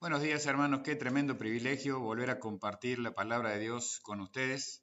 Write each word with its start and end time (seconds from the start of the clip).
Buenos 0.00 0.22
días 0.22 0.46
hermanos, 0.46 0.80
qué 0.82 0.96
tremendo 0.96 1.36
privilegio 1.36 2.00
volver 2.00 2.30
a 2.30 2.40
compartir 2.40 2.98
la 2.98 3.14
palabra 3.14 3.50
de 3.50 3.58
Dios 3.58 4.00
con 4.00 4.22
ustedes. 4.22 4.82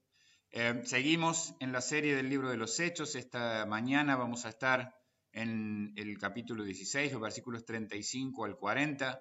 Eh, 0.51 0.83
seguimos 0.85 1.55
en 1.59 1.71
la 1.71 1.81
serie 1.81 2.15
del 2.15 2.29
libro 2.29 2.51
de 2.51 2.57
los 2.57 2.79
Hechos. 2.79 3.15
Esta 3.15 3.65
mañana 3.65 4.15
vamos 4.15 4.45
a 4.45 4.49
estar 4.49 4.93
en 5.31 5.91
el 5.95 6.19
capítulo 6.19 6.63
16, 6.63 7.13
los 7.13 7.21
versículos 7.21 7.65
35 7.65 8.45
al 8.45 8.57
40. 8.57 9.19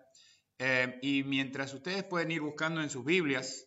Eh, 0.59 0.98
y 1.01 1.24
mientras 1.24 1.72
ustedes 1.72 2.04
pueden 2.04 2.31
ir 2.31 2.42
buscando 2.42 2.83
en 2.83 2.90
sus 2.90 3.03
Biblias 3.03 3.67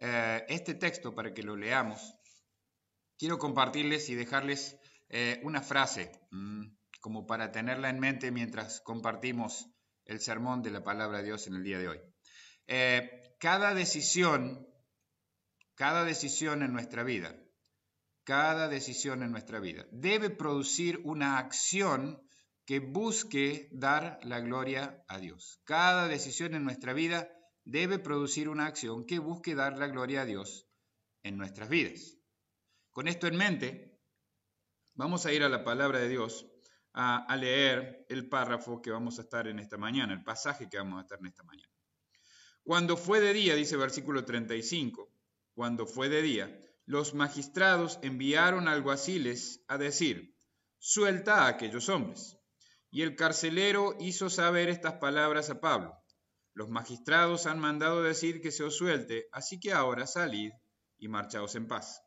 eh, 0.00 0.44
este 0.48 0.74
texto 0.74 1.14
para 1.14 1.32
que 1.32 1.42
lo 1.42 1.56
leamos, 1.56 2.14
quiero 3.16 3.38
compartirles 3.38 4.10
y 4.10 4.14
dejarles 4.14 4.78
una 5.44 5.62
frase 5.62 6.12
mm, 6.30 6.64
como 7.00 7.24
para 7.24 7.52
tenerla 7.52 7.88
en 7.88 8.00
mente 8.00 8.30
mientras 8.32 8.82
compartimos 8.82 9.73
el 10.04 10.20
sermón 10.20 10.62
de 10.62 10.70
la 10.70 10.84
palabra 10.84 11.18
de 11.18 11.24
Dios 11.24 11.46
en 11.46 11.54
el 11.54 11.64
día 11.64 11.78
de 11.78 11.88
hoy. 11.88 12.00
cada 13.38 13.74
decisión 13.74 14.66
cada 15.74 16.04
decisión 16.04 16.62
en 16.62 16.72
nuestra 16.72 17.02
vida, 17.02 17.36
cada 18.22 18.68
decisión 18.68 19.22
en 19.22 19.32
nuestra 19.32 19.58
vida 19.58 19.86
debe 19.90 20.30
producir 20.30 21.00
una 21.04 21.38
acción 21.38 22.22
que 22.64 22.78
busque 22.78 23.68
dar 23.72 24.20
la 24.22 24.40
gloria 24.40 25.04
a 25.08 25.18
Dios. 25.18 25.60
Cada 25.64 26.06
decisión 26.08 26.54
en 26.54 26.64
nuestra 26.64 26.92
vida 26.92 27.28
debe 27.64 27.98
producir 27.98 28.48
una 28.48 28.66
acción 28.66 29.04
que 29.04 29.18
busque 29.18 29.54
dar 29.54 29.76
la 29.76 29.88
gloria 29.88 30.22
a 30.22 30.24
Dios 30.24 30.68
en 31.22 31.36
nuestras 31.36 31.68
vidas. 31.68 32.16
Con 32.92 33.08
esto 33.08 33.26
en 33.26 33.36
mente, 33.36 33.98
vamos 34.94 35.26
a 35.26 35.32
ir 35.32 35.42
a 35.42 35.48
la 35.48 35.64
palabra 35.64 35.98
de 35.98 36.08
Dios 36.08 36.46
a, 36.94 37.36
leer 37.36 38.06
el 38.08 38.28
párrafo 38.28 38.80
que 38.80 38.92
vamos 38.92 39.18
a 39.18 39.22
estar 39.22 39.48
en 39.48 39.58
esta 39.58 39.76
mañana, 39.76 40.12
el 40.14 40.22
pasaje 40.22 40.68
que 40.68 40.78
vamos 40.78 40.98
a 40.98 41.02
estar 41.02 41.18
en 41.18 41.26
esta 41.26 41.42
mañana. 41.42 41.72
Cuando 42.62 42.96
fue 42.96 43.20
de 43.20 43.32
día, 43.32 43.56
dice 43.56 43.76
versículo 43.76 44.24
35, 44.24 45.12
cuando 45.54 45.86
fue 45.86 46.08
de 46.08 46.22
día, 46.22 46.60
los 46.86 47.12
magistrados 47.14 47.98
enviaron 48.02 48.68
alguaciles 48.68 49.64
a 49.66 49.76
decir, 49.76 50.36
suelta 50.78 51.44
a 51.44 51.48
aquellos 51.48 51.88
hombres. 51.88 52.38
Y 52.90 53.02
el 53.02 53.16
carcelero 53.16 53.96
hizo 53.98 54.30
saber 54.30 54.68
estas 54.68 54.94
palabras 54.94 55.50
a 55.50 55.60
Pablo. 55.60 55.98
Los 56.52 56.70
magistrados 56.70 57.46
han 57.46 57.58
mandado 57.58 58.02
decir 58.02 58.40
que 58.40 58.52
se 58.52 58.62
os 58.62 58.76
suelte, 58.76 59.26
así 59.32 59.58
que 59.58 59.72
ahora 59.72 60.06
salid 60.06 60.52
y 60.98 61.08
marchaos 61.08 61.56
en 61.56 61.66
paz. 61.66 62.00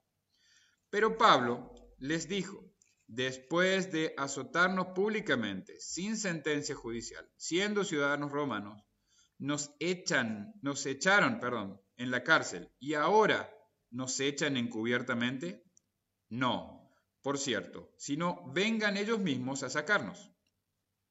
Pero 0.89 1.17
Pablo 1.17 1.73
les 1.97 2.29
dijo, 2.29 2.63
después 3.07 3.91
de 3.91 4.13
azotarnos 4.17 4.87
públicamente, 4.87 5.79
sin 5.79 6.17
sentencia 6.17 6.75
judicial, 6.75 7.27
siendo 7.37 7.83
ciudadanos 7.83 8.31
romanos, 8.31 8.83
nos 9.39 9.71
echan, 9.79 10.53
nos 10.61 10.85
echaron, 10.85 11.39
perdón, 11.39 11.81
en 11.95 12.11
la 12.11 12.23
cárcel 12.23 12.69
y 12.79 12.93
ahora 12.95 13.49
nos 13.89 14.19
echan 14.19 14.57
encubiertamente? 14.57 15.63
No, 16.29 16.91
por 17.21 17.37
cierto, 17.37 17.93
sino 17.97 18.51
vengan 18.53 18.97
ellos 18.97 19.19
mismos 19.19 19.63
a 19.63 19.69
sacarnos. 19.69 20.31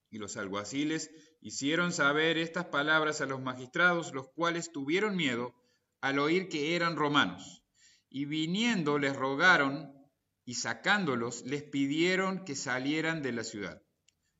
Y 0.09 0.19
los 0.19 0.37
alguaciles 0.37 1.11
hicieron 1.41 1.91
saber 1.91 2.37
estas 2.37 2.65
palabras 2.65 3.21
a 3.21 3.25
los 3.25 3.41
magistrados, 3.41 4.13
los 4.13 4.29
cuales 4.29 4.71
tuvieron 4.71 5.15
miedo 5.15 5.53
al 6.01 6.19
oír 6.19 6.47
que 6.47 6.75
eran 6.75 6.95
romanos. 6.95 7.63
Y 8.09 8.25
viniendo 8.25 8.99
les 8.99 9.15
rogaron 9.15 9.96
y 10.47 10.53
sacándolos 10.53 11.43
les 11.45 11.61
pidieron 11.61 12.45
que 12.45 12.55
salieran 12.55 13.21
de 13.21 13.33
la 13.33 13.43
ciudad. 13.43 13.81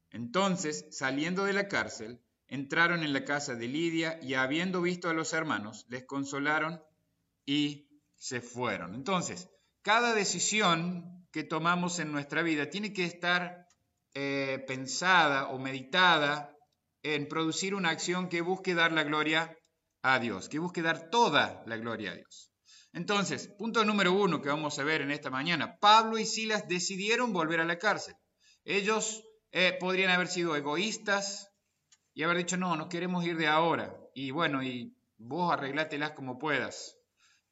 Entonces, 0.10 0.86
saliendo 0.90 1.44
de 1.44 1.52
la 1.52 1.68
cárcel, 1.68 2.22
entraron 2.48 3.04
en 3.04 3.12
la 3.12 3.26
casa 3.26 3.56
de 3.56 3.68
Lidia 3.68 4.18
y 4.22 4.36
habiendo 4.36 4.82
visto 4.82 5.10
a 5.10 5.14
los 5.14 5.34
hermanos, 5.34 5.86
les 5.90 6.06
consolaron 6.06 6.82
y 7.46 7.90
se 8.16 8.40
fueron. 8.40 8.96
Entonces, 8.96 9.50
cada 9.82 10.14
decisión 10.14 11.28
que 11.34 11.44
tomamos 11.44 12.00
en 12.00 12.14
nuestra 12.14 12.42
vida 12.42 12.70
tiene 12.70 12.94
que 12.94 13.04
estar 13.04 13.68
eh, 14.14 14.64
pensada 14.66 15.50
o 15.50 15.60
meditada 15.60 16.56
en 17.04 17.28
producir 17.28 17.76
una 17.76 17.90
acción 17.90 18.30
que 18.30 18.40
busque 18.40 18.76
dar 18.76 18.94
la 18.94 19.04
gloria 19.04 19.58
a 20.04 20.20
Dios, 20.20 20.48
que 20.48 20.60
busque 20.60 20.82
dar 20.82 21.10
toda 21.10 21.64
la 21.66 21.76
gloria 21.76 22.12
a 22.12 22.16
Dios. 22.16 22.50
Entonces, 22.98 23.48
punto 23.48 23.86
número 23.86 24.12
uno 24.12 24.42
que 24.42 24.50
vamos 24.50 24.80
a 24.80 24.84
ver 24.84 25.02
en 25.02 25.12
esta 25.12 25.30
mañana, 25.30 25.78
Pablo 25.80 26.18
y 26.18 26.26
Silas 26.26 26.68
decidieron 26.68 27.32
volver 27.32 27.60
a 27.60 27.66
la 27.66 27.78
cárcel. 27.78 28.16
Ellos 28.66 29.24
eh, 29.52 29.78
podrían 29.80 30.10
haber 30.10 30.28
sido 30.28 30.56
egoístas, 30.56 31.52
y 32.16 32.24
haber 32.24 32.38
dicho, 32.38 32.58
no, 32.58 32.76
nos 32.76 32.88
queremos 32.88 33.24
ir 33.24 33.38
de 33.38 33.46
ahora. 33.46 33.96
Y 34.16 34.32
bueno, 34.32 34.64
y 34.64 34.98
vos 35.20 35.54
arreglátelas 35.54 36.14
como 36.14 36.40
puedas. 36.40 36.98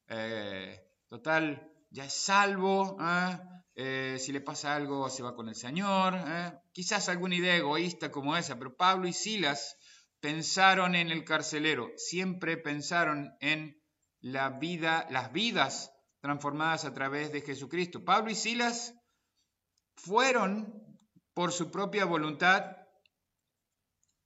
Eh, 0.07 0.81
total, 1.07 1.71
ya 1.91 2.05
es 2.05 2.13
salvo. 2.13 2.97
¿eh? 2.99 3.39
Eh, 3.75 4.17
si 4.19 4.31
le 4.31 4.41
pasa 4.41 4.75
algo, 4.75 5.07
se 5.11 5.21
va 5.21 5.35
con 5.35 5.49
el 5.49 5.55
Señor. 5.55 6.15
Quizás 6.71 7.09
alguna 7.09 7.35
idea 7.35 7.55
egoísta 7.55 8.11
como 8.11 8.35
esa, 8.35 8.57
pero 8.57 8.75
Pablo 8.75 9.07
y 9.07 9.13
Silas 9.13 9.77
pensaron 10.19 10.95
en 10.95 11.11
el 11.11 11.23
carcelero, 11.23 11.91
siempre 11.95 12.57
pensaron 12.57 13.35
en 13.41 13.79
la 14.21 14.49
vida, 14.49 15.07
las 15.09 15.31
vidas 15.31 15.91
transformadas 16.21 16.85
a 16.85 16.93
través 16.93 17.31
de 17.31 17.41
Jesucristo. 17.41 18.03
Pablo 18.03 18.31
y 18.31 18.35
Silas 18.35 18.93
fueron 19.95 20.99
por 21.33 21.51
su 21.51 21.69
propia 21.71 22.05
voluntad 22.05 22.77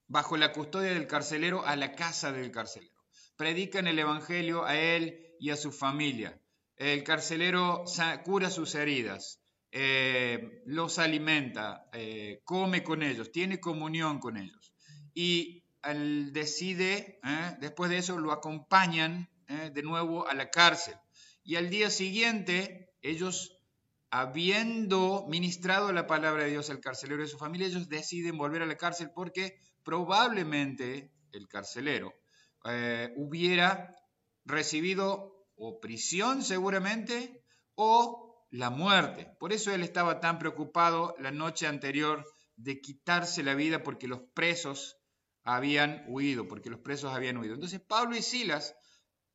bajo 0.08 0.38
la 0.38 0.52
custodia 0.52 0.94
del 0.94 1.08
carcelero 1.08 1.66
a 1.66 1.76
la 1.76 1.94
casa 1.94 2.32
del 2.32 2.52
carcelero. 2.52 2.94
Predican 3.36 3.88
el 3.88 4.00
Evangelio 4.00 4.66
a 4.66 4.78
él 4.78 5.36
y 5.40 5.52
a 5.52 5.58
su 5.58 5.72
familia. 5.72 6.40
El 6.76 7.04
carcelero 7.04 7.84
cura 8.24 8.50
sus 8.50 8.76
heridas, 8.76 9.42
eh, 9.72 10.62
los 10.66 10.98
alimenta, 10.98 11.90
eh, 11.94 12.42
come 12.44 12.84
con 12.84 13.04
ellos, 13.04 13.32
tiene 13.32 13.60
comunión 13.60 14.20
con 14.20 14.38
ellos. 14.38 14.74
Y 15.14 15.64
decide, 16.32 17.20
eh, 17.24 17.58
después 17.60 17.90
de 17.90 17.98
eso 17.98 18.18
lo 18.18 18.32
acompañan 18.32 19.30
de 19.50 19.82
nuevo 19.82 20.28
a 20.28 20.34
la 20.36 20.50
cárcel. 20.50 20.96
Y 21.44 21.56
al 21.56 21.70
día 21.70 21.90
siguiente, 21.90 22.92
ellos, 23.02 23.60
habiendo 24.12 25.26
ministrado 25.28 25.92
la 25.92 26.06
palabra 26.06 26.44
de 26.44 26.52
Dios 26.52 26.70
al 26.70 26.80
carcelero 26.80 27.22
y 27.22 27.26
a 27.26 27.30
su 27.30 27.40
familia, 27.40 27.68
ellos 27.68 27.90
deciden 27.90 28.38
volver 28.38 28.62
a 28.62 28.68
la 28.68 28.78
cárcel 28.78 29.10
porque 29.14 29.60
probablemente 29.84 31.12
el 31.32 31.48
carcelero 31.48 32.14
eh, 32.66 33.12
hubiera 33.16 33.96
recibido 34.46 35.48
o 35.56 35.80
prisión 35.80 36.44
seguramente 36.44 37.44
o 37.74 38.46
la 38.52 38.70
muerte. 38.70 39.36
Por 39.40 39.52
eso 39.52 39.74
él 39.74 39.82
estaba 39.82 40.20
tan 40.20 40.38
preocupado 40.38 41.16
la 41.20 41.32
noche 41.32 41.66
anterior 41.66 42.26
de 42.56 42.82
quitarse 42.82 43.42
la 43.42 43.56
vida 43.56 43.82
porque 43.82 44.08
los 44.08 44.22
presos 44.34 44.98
habían 45.44 46.04
huido, 46.08 46.48
porque 46.48 46.70
los 46.70 46.82
presos 46.82 47.14
habían 47.14 47.38
huido. 47.38 47.56
Entonces 47.56 47.80
Pablo 47.82 48.16
y 48.16 48.22
Silas 48.22 48.76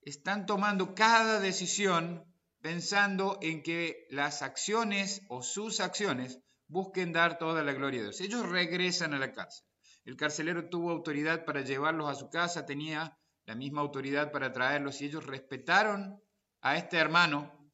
están 0.04 0.46
tomando 0.46 0.94
cada 0.94 1.40
decisión 1.40 2.24
pensando 2.60 3.38
en 3.42 3.62
que 3.62 4.06
las 4.10 4.42
acciones 4.42 5.22
o 5.28 5.42
sus 5.42 5.80
acciones 5.80 6.40
busquen 6.66 7.12
dar 7.12 7.38
toda 7.38 7.62
la 7.62 7.72
gloria 7.72 8.00
a 8.00 8.02
Dios. 8.04 8.20
Ellos 8.20 8.48
regresan 8.48 9.14
a 9.14 9.18
la 9.18 9.32
cárcel. 9.32 9.66
El 10.04 10.16
carcelero 10.16 10.68
tuvo 10.68 10.90
autoridad 10.90 11.44
para 11.44 11.62
llevarlos 11.62 12.10
a 12.10 12.14
su 12.14 12.28
casa, 12.28 12.66
tenía 12.66 13.18
la 13.46 13.54
misma 13.54 13.80
autoridad 13.80 14.32
para 14.32 14.52
traerlos 14.52 15.00
y 15.00 15.06
ellos 15.06 15.26
respetaron 15.26 16.20
a 16.60 16.76
este 16.76 16.96
hermano, 16.96 17.70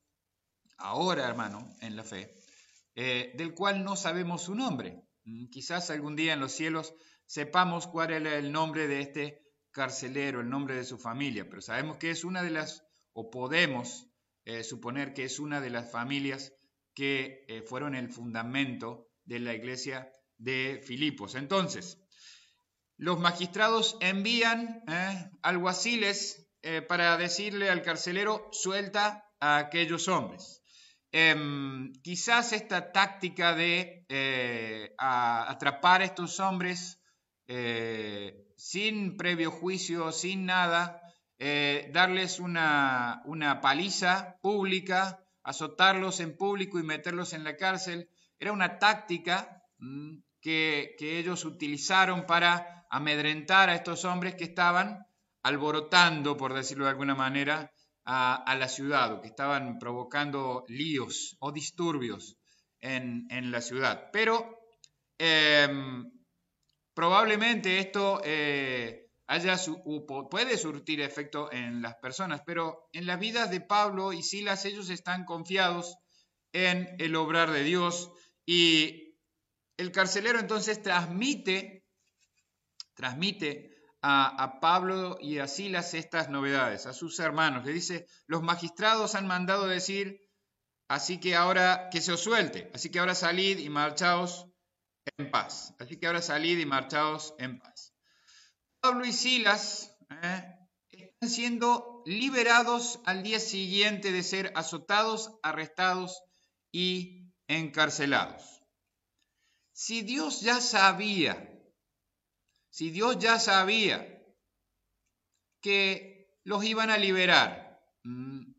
ahora 0.76 1.28
hermano 1.28 1.68
en 1.80 1.96
la 1.96 2.04
fe, 2.04 2.34
eh, 2.94 3.32
del 3.36 3.54
cual 3.54 3.84
no 3.84 3.96
sabemos 3.96 4.42
su 4.42 4.54
nombre. 4.54 5.02
Mm, 5.24 5.46
quizás 5.46 5.90
algún 5.90 6.16
día 6.16 6.32
en 6.32 6.40
los 6.40 6.52
cielos 6.52 6.94
sepamos 7.26 7.86
cuál 7.86 8.10
era 8.12 8.36
el 8.36 8.50
nombre 8.50 8.88
de 8.88 9.00
este 9.00 9.49
carcelero, 9.72 10.40
el 10.40 10.48
nombre 10.48 10.74
de 10.74 10.84
su 10.84 10.98
familia, 10.98 11.48
pero 11.48 11.60
sabemos 11.60 11.96
que 11.96 12.10
es 12.10 12.24
una 12.24 12.42
de 12.42 12.50
las, 12.50 12.84
o 13.12 13.30
podemos 13.30 14.10
eh, 14.44 14.64
suponer 14.64 15.12
que 15.12 15.24
es 15.24 15.38
una 15.38 15.60
de 15.60 15.70
las 15.70 15.90
familias 15.90 16.52
que 16.94 17.44
eh, 17.46 17.62
fueron 17.62 17.94
el 17.94 18.10
fundamento 18.10 19.08
de 19.24 19.38
la 19.38 19.54
iglesia 19.54 20.10
de 20.38 20.80
Filipos. 20.84 21.34
Entonces, 21.34 21.98
los 22.96 23.20
magistrados 23.20 23.96
envían 24.00 24.82
eh, 24.88 25.30
alguaciles 25.42 26.46
para 26.88 27.16
decirle 27.16 27.70
al 27.70 27.80
carcelero, 27.80 28.50
suelta 28.52 29.24
a 29.40 29.56
aquellos 29.56 30.08
hombres. 30.08 30.62
Em, 31.10 31.90
quizás 32.02 32.52
esta 32.52 32.92
táctica 32.92 33.54
de 33.54 34.04
atrapar 34.98 36.02
a 36.02 36.04
estos 36.04 36.38
hombres 36.38 37.00
sin 38.60 39.16
previo 39.16 39.50
juicio, 39.50 40.12
sin 40.12 40.46
nada, 40.46 41.00
darles 41.92 42.38
una, 42.38 43.22
paliza 43.62 44.36
pública, 44.42 45.18
azotarlos 45.42 46.20
en 46.20 46.36
público 46.36 46.78
y 46.78 46.82
meterlos 46.82 47.32
en 47.32 47.44
la 47.44 47.56
cárcel, 47.56 48.08
era 48.38 48.52
una 48.52 48.78
táctica 48.78 49.64
mm, 49.78 50.18
que 50.40 50.96
ellos 51.00 51.44
utilizaron 51.44 52.26
para 52.26 52.86
amedrentar 52.90 53.70
a 53.70 53.74
estos 53.74 54.04
hombres 54.04 54.34
que 54.34 54.44
estaban 54.44 55.06
alborotando, 55.42 56.36
por 56.36 56.52
decirlo 56.52 56.84
de 56.84 56.90
alguna 56.90 57.14
manera, 57.14 57.72
a, 58.04 58.56
la 58.58 58.68
ciudad, 58.68 59.12
o 59.12 59.20
que 59.20 59.28
estaban 59.28 59.78
provocando 59.78 60.64
líos 60.68 61.36
o 61.38 61.52
disturbios 61.52 62.36
en, 62.80 63.50
la 63.50 63.60
ciudad. 63.60 64.10
Pero 64.12 64.58
em, 65.18 66.10
probablemente 66.94 67.78
esto 67.78 68.20
eh, 68.24 69.10
haya 69.26 69.56
puede 70.28 70.58
surtir 70.58 71.00
efecto 71.00 71.52
en 71.52 71.82
las 71.82 71.94
personas, 71.96 72.42
pero 72.44 72.88
en 72.92 73.06
las 73.06 73.20
vidas 73.20 73.50
de 73.50 73.60
Pablo 73.60 74.12
y 74.12 74.22
Silas 74.22 74.64
ellos 74.64 74.90
están 74.90 75.24
confiados 75.24 75.96
en 76.52 76.96
el 76.98 77.14
obrar 77.14 77.52
de 77.52 77.62
Dios 77.62 78.10
y 78.44 79.14
el 79.76 79.92
carcelero 79.92 80.40
entonces 80.40 80.82
transmite, 80.82 81.86
transmite 82.94 83.70
a, 84.02 84.58
Pablo 84.60 85.16
y 85.20 85.38
a 85.38 85.46
Silas 85.46 85.94
estas 85.94 86.28
novedades, 86.28 86.86
a 86.86 86.92
sus 86.92 87.18
hermanos. 87.20 87.64
Le 87.64 87.72
dice, 87.72 88.06
los 88.26 88.42
magistrados 88.42 89.14
han 89.14 89.26
mandado 89.26 89.66
decir, 89.66 90.20
así 90.88 91.20
que 91.20 91.36
ahora 91.36 91.88
que 91.90 92.00
se 92.00 92.12
os 92.12 92.20
suelte, 92.20 92.70
así 92.74 92.90
que 92.90 92.98
ahora 92.98 93.14
salid 93.14 93.58
y 93.58 93.68
marchaos 93.68 94.49
en 95.16 95.30
paz. 95.30 95.74
Así 95.78 95.96
que 95.96 96.06
ahora 96.06 96.22
salid 96.22 96.58
y 96.58 96.66
marchaos 96.66 97.34
en 97.38 97.58
paz. 97.58 97.94
Pablo 98.80 99.04
y 99.04 99.12
Silas 99.12 99.96
eh, 100.22 100.44
están 100.90 101.28
siendo 101.28 102.02
liberados 102.06 103.00
al 103.04 103.22
día 103.22 103.40
siguiente 103.40 104.12
de 104.12 104.22
ser 104.22 104.52
azotados, 104.54 105.38
arrestados 105.42 106.22
y 106.72 107.32
encarcelados. 107.46 108.62
Si 109.72 110.02
Dios 110.02 110.40
ya 110.40 110.60
sabía 110.60 111.50
si 112.70 112.90
Dios 112.90 113.18
ya 113.18 113.38
sabía 113.38 114.24
que 115.60 116.38
los 116.44 116.64
iban 116.64 116.90
a 116.90 116.96
liberar 116.96 117.82
mm, 118.04 118.52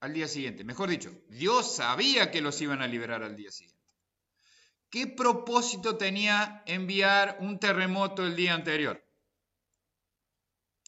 al 0.00 0.12
día 0.12 0.28
siguiente, 0.28 0.64
mejor 0.64 0.90
dicho, 0.90 1.10
Dios 1.28 1.74
sabía 1.74 2.30
que 2.30 2.42
los 2.42 2.60
iban 2.60 2.82
a 2.82 2.86
liberar 2.86 3.22
al 3.22 3.36
día 3.36 3.50
siguiente. 3.50 3.83
¿Qué 4.94 5.08
propósito 5.08 5.96
tenía 5.96 6.62
enviar 6.66 7.38
un 7.40 7.58
terremoto 7.58 8.24
el 8.24 8.36
día 8.36 8.54
anterior? 8.54 9.04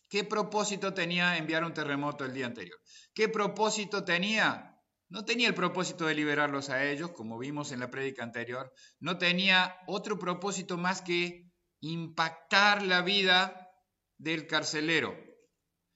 ¿Qué 0.09 0.23
propósito 0.23 0.95
tenía 0.95 1.37
enviar 1.39 1.65
un 1.65 1.75
terremoto 1.75 2.25
el 2.25 2.33
día 2.33 2.47
anterior? 2.47 2.79
¿Qué 3.13 3.29
propósito 3.29 4.05
tenía? 4.05 4.81
No 5.09 5.25
tenía 5.25 5.49
el 5.49 5.57
propósito 5.57 6.07
de 6.07 6.15
liberarlos 6.15 6.71
a 6.71 6.85
ellos, 6.85 7.11
como 7.11 7.37
vimos 7.37 7.73
en 7.73 7.81
la 7.81 7.91
prédica 7.91 8.23
anterior. 8.23 8.73
No 9.01 9.19
tenía 9.19 9.77
otro 9.89 10.21
propósito 10.21 10.79
más 10.79 11.03
que 11.03 11.51
impactar 11.81 12.85
la 12.85 13.03
vida 13.03 13.73
del 14.19 14.47
carcelero 14.47 15.19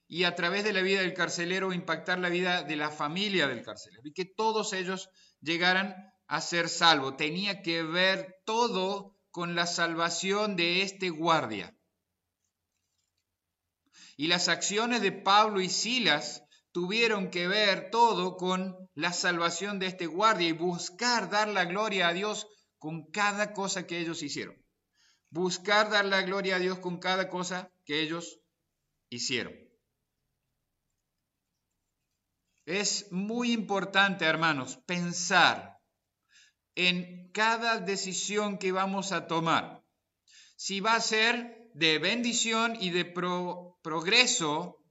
y 0.09 0.25
a 0.25 0.35
través 0.35 0.65
de 0.65 0.73
la 0.73 0.83
vida 0.83 1.03
del 1.03 1.15
carcelero 1.15 1.73
impactar 1.73 2.19
la 2.19 2.29
vida 2.29 2.65
de 2.65 2.75
la 2.75 2.91
familia 2.91 3.47
del 3.47 3.62
carcelero 3.62 4.03
y 4.03 4.12
que 4.12 4.25
todos 4.25 4.73
ellos 4.73 5.11
llegaran 5.41 5.95
a 6.31 6.41
ser 6.41 6.69
salvos. 6.69 7.17
Tenía 7.17 7.61
que 7.62 7.82
ver 7.82 8.41
todo 8.44 9.17
con 9.31 9.55
la 9.55 9.67
salvación 9.67 10.56
de 10.56 10.82
este 10.82 11.11
guardia. 11.11 11.77
Y 14.17 14.27
las 14.27 14.49
acciones 14.49 15.03
de 15.03 15.12
Pablo 15.12 15.61
y 15.61 15.69
Silas 15.69 16.43
tuvieron 16.73 17.31
que 17.31 17.49
ver 17.49 17.91
todo 17.91 18.37
con 18.37 18.77
la 18.94 19.12
salvación 19.12 19.79
de 19.79 19.87
este 19.87 20.06
guardia 20.06 20.49
y 20.49 20.53
buscar 20.53 21.31
dar 21.31 21.49
la 21.49 21.65
gloria 21.65 22.09
a 22.09 22.12
Dios 22.12 22.47
con 22.79 23.11
cada 23.11 23.53
cosa 23.53 23.87
que 23.87 23.99
ellos 23.99 24.23
hicieron 24.23 24.61
buscar 25.31 25.91
dar 25.91 26.05
la 26.05 26.23
gloria 26.23 26.56
a 26.56 26.59
Dios 26.59 26.79
con 26.81 26.99
cada 26.99 27.29
cosa 27.29 27.73
que 27.85 28.00
ellos 28.00 28.41
hicieron. 29.09 29.55
Es 32.67 33.11
muy 33.11 33.53
importante, 33.53 34.25
hermanos, 34.25 34.76
pensar 34.87 35.80
en 36.88 37.31
cada 37.32 37.79
decisión 37.79 38.56
que 38.56 38.73
vamos 38.73 39.12
a 39.12 39.27
tomar. 39.27 39.85
Si 40.56 40.81
va 40.81 40.94
a 40.94 41.00
ser 41.00 41.69
de 41.75 41.99
bendición 41.99 42.77
y 42.81 42.91
de 42.91 43.05
progreso, 43.05 44.82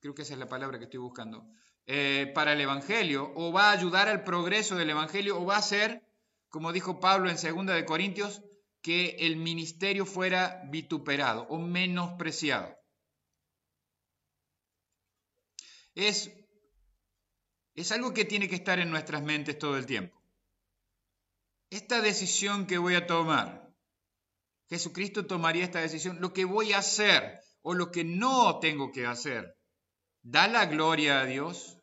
creo 0.00 0.14
que 0.14 0.22
esa 0.22 0.34
es 0.34 0.38
la 0.38 0.48
palabra 0.48 0.78
que 0.78 0.84
estoy 0.84 1.00
buscando, 1.00 1.46
eh, 1.86 2.30
para 2.34 2.52
el 2.52 2.60
Evangelio, 2.60 3.32
o 3.34 3.50
va 3.50 3.70
a 3.70 3.72
ayudar 3.72 4.08
al 4.08 4.24
progreso 4.24 4.76
del 4.76 4.90
Evangelio, 4.90 5.40
o 5.40 5.46
va 5.46 5.56
a 5.56 5.62
ser, 5.62 6.02
como 6.50 6.72
dijo 6.72 7.00
Pablo 7.00 7.30
en 7.30 7.36
2 7.36 7.66
de 7.74 7.84
Corintios, 7.86 8.42
que 8.82 9.16
el 9.20 9.36
ministerio 9.36 10.04
fuera 10.04 10.62
vituperado 10.70 11.46
o 11.48 11.58
menospreciado. 11.58 12.76
Es, 15.94 16.30
es 17.74 17.90
algo 17.90 18.12
que 18.12 18.24
tiene 18.26 18.48
que 18.48 18.54
estar 18.54 18.78
en 18.78 18.90
nuestras 18.90 19.22
mentes 19.22 19.58
todo 19.58 19.78
el 19.78 19.86
tiempo. 19.86 20.17
Esta 21.70 22.00
decisión 22.00 22.66
que 22.66 22.78
voy 22.78 22.94
a 22.94 23.06
tomar, 23.06 23.68
Jesucristo 24.70 25.26
tomaría 25.26 25.64
esta 25.64 25.80
decisión, 25.80 26.20
lo 26.20 26.32
que 26.32 26.44
voy 26.44 26.72
a 26.72 26.78
hacer 26.78 27.40
o 27.62 27.74
lo 27.74 27.90
que 27.90 28.04
no 28.04 28.58
tengo 28.58 28.90
que 28.90 29.06
hacer, 29.06 29.54
¿da 30.22 30.48
la 30.48 30.66
gloria 30.66 31.20
a 31.20 31.26
Dios? 31.26 31.78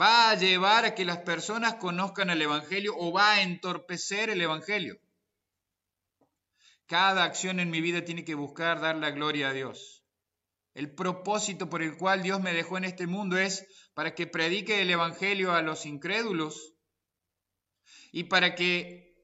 ¿Va 0.00 0.30
a 0.30 0.34
llevar 0.34 0.84
a 0.84 0.94
que 0.94 1.04
las 1.04 1.18
personas 1.18 1.74
conozcan 1.74 2.30
el 2.30 2.42
Evangelio 2.42 2.94
o 2.96 3.12
va 3.12 3.32
a 3.32 3.42
entorpecer 3.42 4.30
el 4.30 4.42
Evangelio? 4.42 4.98
Cada 6.86 7.24
acción 7.24 7.60
en 7.60 7.70
mi 7.70 7.80
vida 7.80 8.04
tiene 8.04 8.24
que 8.24 8.34
buscar 8.34 8.80
dar 8.80 8.96
la 8.96 9.10
gloria 9.10 9.48
a 9.48 9.52
Dios. 9.52 10.04
El 10.74 10.94
propósito 10.94 11.68
por 11.68 11.82
el 11.82 11.96
cual 11.96 12.22
Dios 12.22 12.40
me 12.40 12.52
dejó 12.52 12.78
en 12.78 12.84
este 12.84 13.06
mundo 13.06 13.36
es 13.38 13.66
para 13.94 14.14
que 14.14 14.26
predique 14.26 14.80
el 14.80 14.90
Evangelio 14.90 15.52
a 15.52 15.62
los 15.62 15.84
incrédulos 15.84 16.77
y 18.12 18.24
para 18.24 18.54
que 18.54 19.14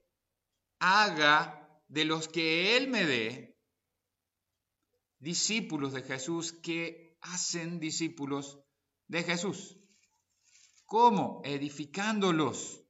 haga 0.79 1.81
de 1.87 2.05
los 2.05 2.27
que 2.27 2.77
Él 2.77 2.87
me 2.87 3.05
dé 3.05 3.57
discípulos 5.19 5.93
de 5.93 6.03
Jesús 6.03 6.53
que 6.53 7.17
hacen 7.21 7.79
discípulos 7.79 8.59
de 9.07 9.23
Jesús. 9.23 9.77
¿Cómo? 10.85 11.41
Edificándolos. 11.43 12.83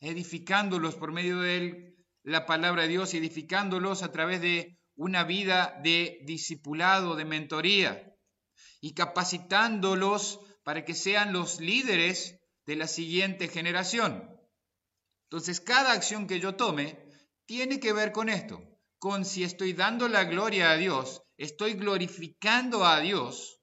Edificándolos 0.00 0.94
por 0.96 1.12
medio 1.12 1.40
de 1.40 1.94
la 2.22 2.46
palabra 2.46 2.82
de 2.82 2.88
Dios, 2.88 3.14
edificándolos 3.14 4.02
a 4.02 4.10
través 4.10 4.40
de 4.40 4.78
una 4.94 5.24
vida 5.24 5.78
de 5.82 6.20
discipulado, 6.24 7.14
de 7.14 7.24
mentoría, 7.24 8.16
y 8.80 8.94
capacitándolos 8.94 10.40
para 10.64 10.84
que 10.84 10.94
sean 10.94 11.32
los 11.32 11.60
líderes 11.60 12.40
de 12.66 12.76
la 12.76 12.86
siguiente 12.86 13.48
generación. 13.48 14.31
Entonces, 15.32 15.62
cada 15.62 15.92
acción 15.92 16.26
que 16.26 16.40
yo 16.40 16.56
tome 16.56 16.98
tiene 17.46 17.80
que 17.80 17.94
ver 17.94 18.12
con 18.12 18.28
esto, 18.28 18.62
con 18.98 19.24
si 19.24 19.44
estoy 19.44 19.72
dando 19.72 20.06
la 20.06 20.24
gloria 20.24 20.70
a 20.70 20.76
Dios, 20.76 21.22
estoy 21.38 21.72
glorificando 21.72 22.84
a 22.84 23.00
Dios 23.00 23.58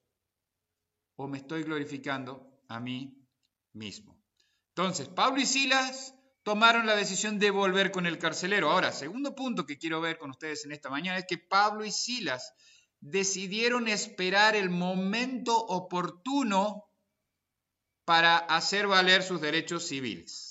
o 1.14 1.28
me 1.28 1.38
estoy 1.38 1.62
glorificando 1.62 2.60
a 2.66 2.80
mí 2.80 3.24
mismo. 3.72 4.20
Entonces, 4.74 5.08
Pablo 5.10 5.40
y 5.40 5.46
Silas 5.46 6.12
tomaron 6.42 6.86
la 6.86 6.96
decisión 6.96 7.38
de 7.38 7.52
volver 7.52 7.92
con 7.92 8.04
el 8.04 8.18
carcelero. 8.18 8.72
Ahora, 8.72 8.90
segundo 8.90 9.36
punto 9.36 9.64
que 9.64 9.78
quiero 9.78 10.00
ver 10.00 10.18
con 10.18 10.30
ustedes 10.30 10.64
en 10.64 10.72
esta 10.72 10.90
mañana 10.90 11.20
es 11.20 11.26
que 11.28 11.38
Pablo 11.38 11.84
y 11.84 11.92
Silas 11.92 12.52
decidieron 12.98 13.86
esperar 13.86 14.56
el 14.56 14.70
momento 14.70 15.56
oportuno 15.56 16.90
para 18.04 18.38
hacer 18.38 18.88
valer 18.88 19.22
sus 19.22 19.40
derechos 19.40 19.86
civiles. 19.86 20.49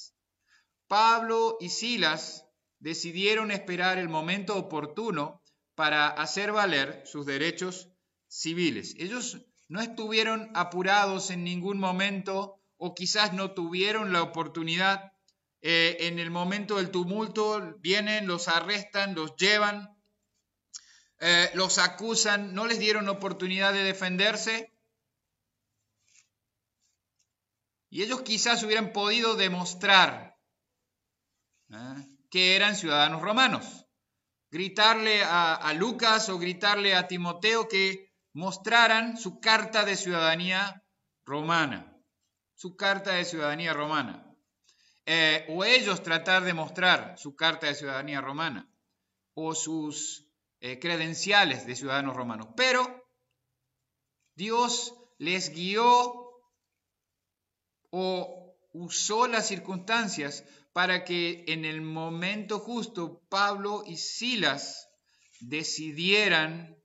Pablo 0.90 1.58
y 1.60 1.70
Silas 1.70 2.48
decidieron 2.80 3.52
esperar 3.52 4.00
el 4.00 4.10
momento 4.10 4.58
oportuno 4.58 5.44
para 5.76 6.08
hacer 6.08 6.52
valer 6.52 7.04
sus 7.06 7.28
derechos 7.28 7.90
civiles. 8.28 8.96
Ellos 8.98 9.38
no 9.68 9.82
estuvieron 9.82 10.50
apurados 10.56 11.30
en 11.30 11.44
ningún 11.44 11.80
momento 11.80 12.60
o 12.78 12.96
quizás 12.96 13.34
no 13.34 13.52
tuvieron 13.52 14.12
la 14.12 14.24
oportunidad 14.24 15.14
eh, 15.62 15.98
en 16.08 16.18
el 16.18 16.32
momento 16.32 16.78
del 16.78 16.90
tumulto 16.90 17.76
vienen, 17.80 18.26
los 18.26 18.48
arrestan, 18.48 19.14
los 19.14 19.36
llevan, 19.36 19.96
eh, 21.20 21.52
los 21.54 21.78
acusan, 21.78 22.56
no 22.56 22.66
les 22.66 22.80
dieron 22.80 23.10
oportunidad 23.10 23.74
de 23.74 23.84
defenderse. 23.84 24.74
Y 27.92 28.02
ellos 28.02 28.24
quizás 28.24 28.64
hubieran 28.64 28.92
podido 28.92 29.36
demostrar 29.36 30.29
¿eh? 31.72 32.08
que 32.30 32.56
eran 32.56 32.76
ciudadanos 32.76 33.22
romanos. 33.22 33.86
Gritarle 34.52 35.24
a 35.24 35.72
Lucas 35.76 36.30
o 36.30 36.40
gritarle 36.40 36.96
a 36.96 37.08
Timoteo 37.08 37.68
que 37.68 38.10
mostraran 38.34 39.18
su 39.18 39.40
carta 39.40 39.86
de 39.86 39.96
ciudadanía 39.96 40.84
romana. 41.24 41.96
Su 42.56 42.76
carta 42.76 43.12
de 43.14 43.26
ciudadanía 43.26 43.74
romana. 43.74 44.30
Eh, 45.12 45.48
o 45.50 45.66
ellos 45.66 46.04
tratar 46.04 46.44
de 46.44 46.54
mostrar 46.54 47.18
su 47.18 47.36
carta 47.36 47.66
de 47.66 47.74
ciudadanía 47.74 48.22
romana 48.22 48.70
o 49.34 49.56
sus 49.56 50.28
eh, 50.60 50.78
credenciales 50.78 51.66
de 51.66 51.76
ciudadanos 51.76 52.16
romanos. 52.16 52.50
Pero 52.56 53.08
Dios 54.36 54.94
les 55.18 55.50
guió 55.50 55.90
o 57.90 58.39
usó 58.72 59.28
las 59.28 59.48
circunstancias 59.48 60.44
para 60.74 61.04
que 61.04 61.46
en 61.48 61.66
el 61.66 61.82
momento 61.82 62.60
justo 62.60 63.22
Pablo 63.30 63.84
y 63.86 63.98
Silas 63.98 64.88
decidieran 65.40 66.78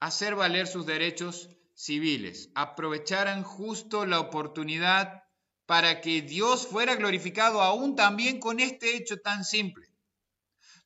hacer 0.00 0.34
valer 0.34 0.66
sus 0.66 0.86
derechos 0.86 1.48
civiles, 1.74 2.50
aprovecharan 2.54 3.42
justo 3.42 4.04
la 4.04 4.20
oportunidad 4.20 5.22
para 5.66 6.00
que 6.00 6.22
Dios 6.22 6.66
fuera 6.66 6.96
glorificado 6.96 7.60
aún 7.62 7.94
también 7.94 8.40
con 8.40 8.58
este 8.60 8.96
hecho 8.96 9.20
tan 9.20 9.44
simple. 9.44 9.86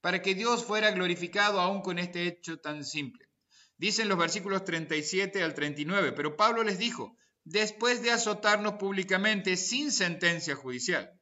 Para 0.00 0.20
que 0.20 0.34
Dios 0.34 0.64
fuera 0.64 0.90
glorificado 0.90 1.60
aún 1.60 1.82
con 1.82 1.98
este 1.98 2.26
hecho 2.26 2.58
tan 2.58 2.84
simple. 2.84 3.28
Dicen 3.76 4.08
los 4.08 4.18
versículos 4.18 4.64
37 4.64 5.42
al 5.42 5.54
39, 5.54 6.12
pero 6.12 6.36
Pablo 6.36 6.64
les 6.64 6.78
dijo, 6.78 7.16
después 7.44 8.02
de 8.02 8.10
azotarnos 8.10 8.74
públicamente 8.74 9.56
sin 9.56 9.92
sentencia 9.92 10.54
judicial, 10.54 11.12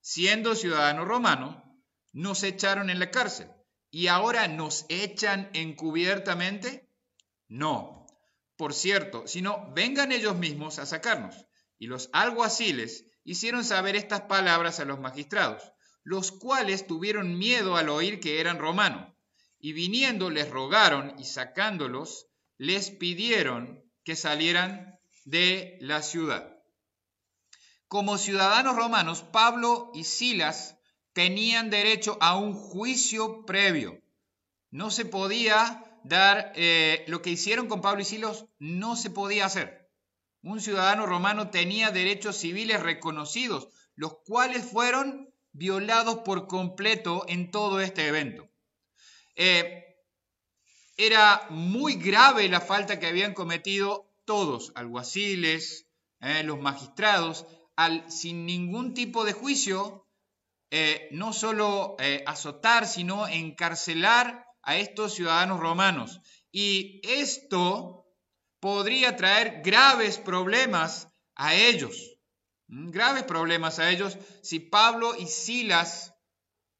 siendo 0.00 0.54
ciudadanos 0.54 1.06
romanos, 1.06 1.62
nos 2.12 2.42
echaron 2.42 2.90
en 2.90 2.98
la 2.98 3.10
cárcel 3.10 3.48
y 3.90 4.06
ahora 4.06 4.48
nos 4.48 4.86
echan 4.88 5.50
encubiertamente? 5.52 6.88
No, 7.48 8.06
por 8.56 8.74
cierto, 8.74 9.26
sino 9.26 9.72
vengan 9.74 10.12
ellos 10.12 10.36
mismos 10.36 10.78
a 10.78 10.86
sacarnos. 10.86 11.34
Y 11.78 11.86
los 11.86 12.10
alguaciles 12.12 13.06
hicieron 13.24 13.64
saber 13.64 13.96
estas 13.96 14.22
palabras 14.22 14.80
a 14.80 14.84
los 14.84 15.00
magistrados, 15.00 15.62
los 16.02 16.30
cuales 16.30 16.86
tuvieron 16.86 17.38
miedo 17.38 17.76
al 17.76 17.88
oír 17.88 18.20
que 18.20 18.40
eran 18.40 18.58
romanos, 18.58 19.14
y 19.58 19.72
viniendo 19.72 20.30
les 20.30 20.50
rogaron 20.50 21.18
y 21.18 21.24
sacándolos, 21.24 22.26
les 22.58 22.90
pidieron 22.90 23.82
que 24.04 24.16
salieran 24.16 24.99
de 25.30 25.78
la 25.80 26.02
ciudad. 26.02 26.56
Como 27.86 28.18
ciudadanos 28.18 28.76
romanos, 28.76 29.22
Pablo 29.22 29.92
y 29.94 30.04
Silas 30.04 30.76
tenían 31.12 31.70
derecho 31.70 32.18
a 32.20 32.36
un 32.36 32.52
juicio 32.52 33.46
previo. 33.46 34.00
No 34.70 34.90
se 34.90 35.04
podía 35.04 36.00
dar, 36.04 36.52
eh, 36.56 37.04
lo 37.06 37.22
que 37.22 37.30
hicieron 37.30 37.68
con 37.68 37.80
Pablo 37.80 38.02
y 38.02 38.04
Silas 38.04 38.46
no 38.58 38.96
se 38.96 39.10
podía 39.10 39.46
hacer. 39.46 39.88
Un 40.42 40.60
ciudadano 40.60 41.06
romano 41.06 41.50
tenía 41.50 41.90
derechos 41.90 42.36
civiles 42.36 42.80
reconocidos, 42.80 43.68
los 43.94 44.18
cuales 44.24 44.64
fueron 44.64 45.32
violados 45.52 46.20
por 46.20 46.48
completo 46.48 47.24
en 47.28 47.50
todo 47.50 47.80
este 47.80 48.08
evento. 48.08 48.48
Eh, 49.36 49.96
era 50.96 51.46
muy 51.50 51.94
grave 51.94 52.48
la 52.48 52.60
falta 52.60 52.98
que 52.98 53.06
habían 53.06 53.34
cometido 53.34 54.09
todos, 54.30 54.70
alguaciles, 54.76 55.88
eh, 56.20 56.44
los 56.44 56.60
magistrados, 56.60 57.46
al 57.74 58.08
sin 58.08 58.46
ningún 58.46 58.94
tipo 58.94 59.24
de 59.24 59.32
juicio, 59.32 60.06
no 61.10 61.32
solo 61.32 61.96
azotar, 62.26 62.86
sino 62.86 63.26
encarcelar 63.26 64.46
a 64.62 64.76
estos 64.76 65.14
ciudadanos 65.14 65.58
romanos. 65.58 66.20
Y 66.52 67.00
esto 67.02 68.06
podría 68.60 69.16
traer 69.16 69.62
graves 69.64 70.18
problemas 70.18 71.08
a 71.34 71.56
ellos, 71.56 72.16
graves 72.68 73.24
problemas 73.24 73.80
a 73.80 73.90
ellos 73.90 74.16
si 74.44 74.60
Pablo 74.60 75.16
y 75.16 75.26
Silas 75.26 76.14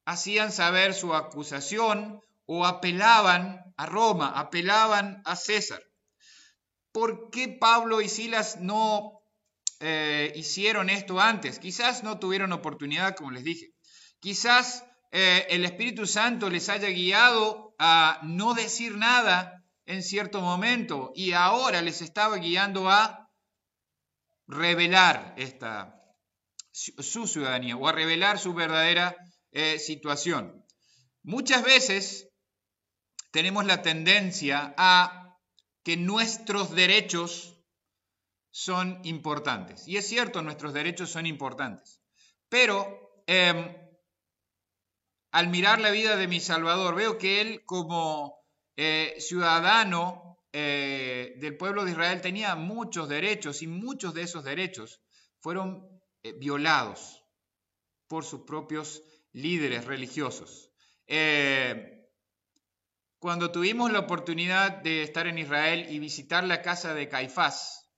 hacían 0.04 0.52
saber 0.52 0.94
su 0.94 1.14
acusación 1.14 2.20
o 2.46 2.66
apelaban 2.66 3.74
a 3.76 3.86
Roma, 3.86 4.32
apelaban 4.38 5.22
a 5.24 5.36
César. 5.36 5.82
¿Por 6.92 7.30
qué 7.30 7.48
Pablo 7.48 8.00
y 8.00 8.08
Silas 8.08 8.60
no 8.60 9.22
eh, 9.80 10.32
hicieron 10.34 10.90
esto 10.90 11.20
antes? 11.20 11.58
Quizás 11.58 12.02
no 12.02 12.18
tuvieron 12.18 12.52
oportunidad, 12.52 13.14
como 13.16 13.30
les 13.30 13.44
dije. 13.44 13.72
Quizás 14.20 14.84
eh, 15.12 15.46
el 15.50 15.64
Espíritu 15.64 16.06
Santo 16.06 16.50
les 16.50 16.68
haya 16.68 16.88
guiado 16.88 17.74
a 17.78 18.20
no 18.22 18.54
decir 18.54 18.96
nada 18.96 19.64
en 19.86 20.02
cierto 20.02 20.40
momento 20.40 21.12
y 21.14 21.32
ahora 21.32 21.82
les 21.82 22.00
estaba 22.02 22.36
guiando 22.36 22.88
a 22.90 23.28
revelar 24.46 25.34
esta, 25.36 25.94
su 26.72 27.26
ciudadanía 27.26 27.76
o 27.76 27.88
a 27.88 27.92
revelar 27.92 28.38
su 28.38 28.54
verdadera 28.54 29.16
eh, 29.52 29.78
situación. 29.78 30.64
Muchas 31.22 31.62
veces 31.62 32.28
tenemos 33.32 33.64
la 33.64 33.82
tendencia 33.82 34.74
a 34.76 35.19
que 35.82 35.96
nuestros 35.96 36.74
derechos 36.74 37.56
son 38.50 39.00
importantes. 39.04 39.86
Y 39.86 39.96
es 39.96 40.08
cierto, 40.08 40.42
nuestros 40.42 40.72
derechos 40.72 41.10
son 41.10 41.26
importantes. 41.26 42.00
Pero 42.48 43.22
em, 43.26 43.76
al 45.32 45.48
mirar 45.48 45.80
la 45.80 45.90
vida 45.90 46.16
de 46.16 46.28
mi 46.28 46.40
Salvador, 46.40 46.94
veo 46.94 47.16
que 47.16 47.40
él 47.40 47.64
como 47.64 48.44
eh, 48.76 49.14
ciudadano 49.18 50.38
eh, 50.52 51.34
del 51.36 51.56
pueblo 51.56 51.84
de 51.84 51.92
Israel 51.92 52.20
tenía 52.20 52.56
muchos 52.56 53.08
derechos 53.08 53.62
y 53.62 53.68
muchos 53.68 54.14
de 54.14 54.22
esos 54.22 54.42
derechos 54.42 55.00
fueron 55.38 55.88
eh, 56.22 56.32
violados 56.32 57.24
por 58.08 58.24
sus 58.24 58.40
propios 58.40 59.02
líderes 59.32 59.84
religiosos. 59.84 60.72
Cuando 63.20 63.52
tuvimos 63.52 63.92
la 63.92 64.00
oportunidad 64.00 64.78
de 64.82 65.02
estar 65.02 65.26
en 65.26 65.38
Israel 65.38 65.86
y 65.90 65.98
visitar 65.98 66.42
la 66.42 66.62
casa 66.62 66.94
de 66.94 67.08
Caifás, 67.08 67.90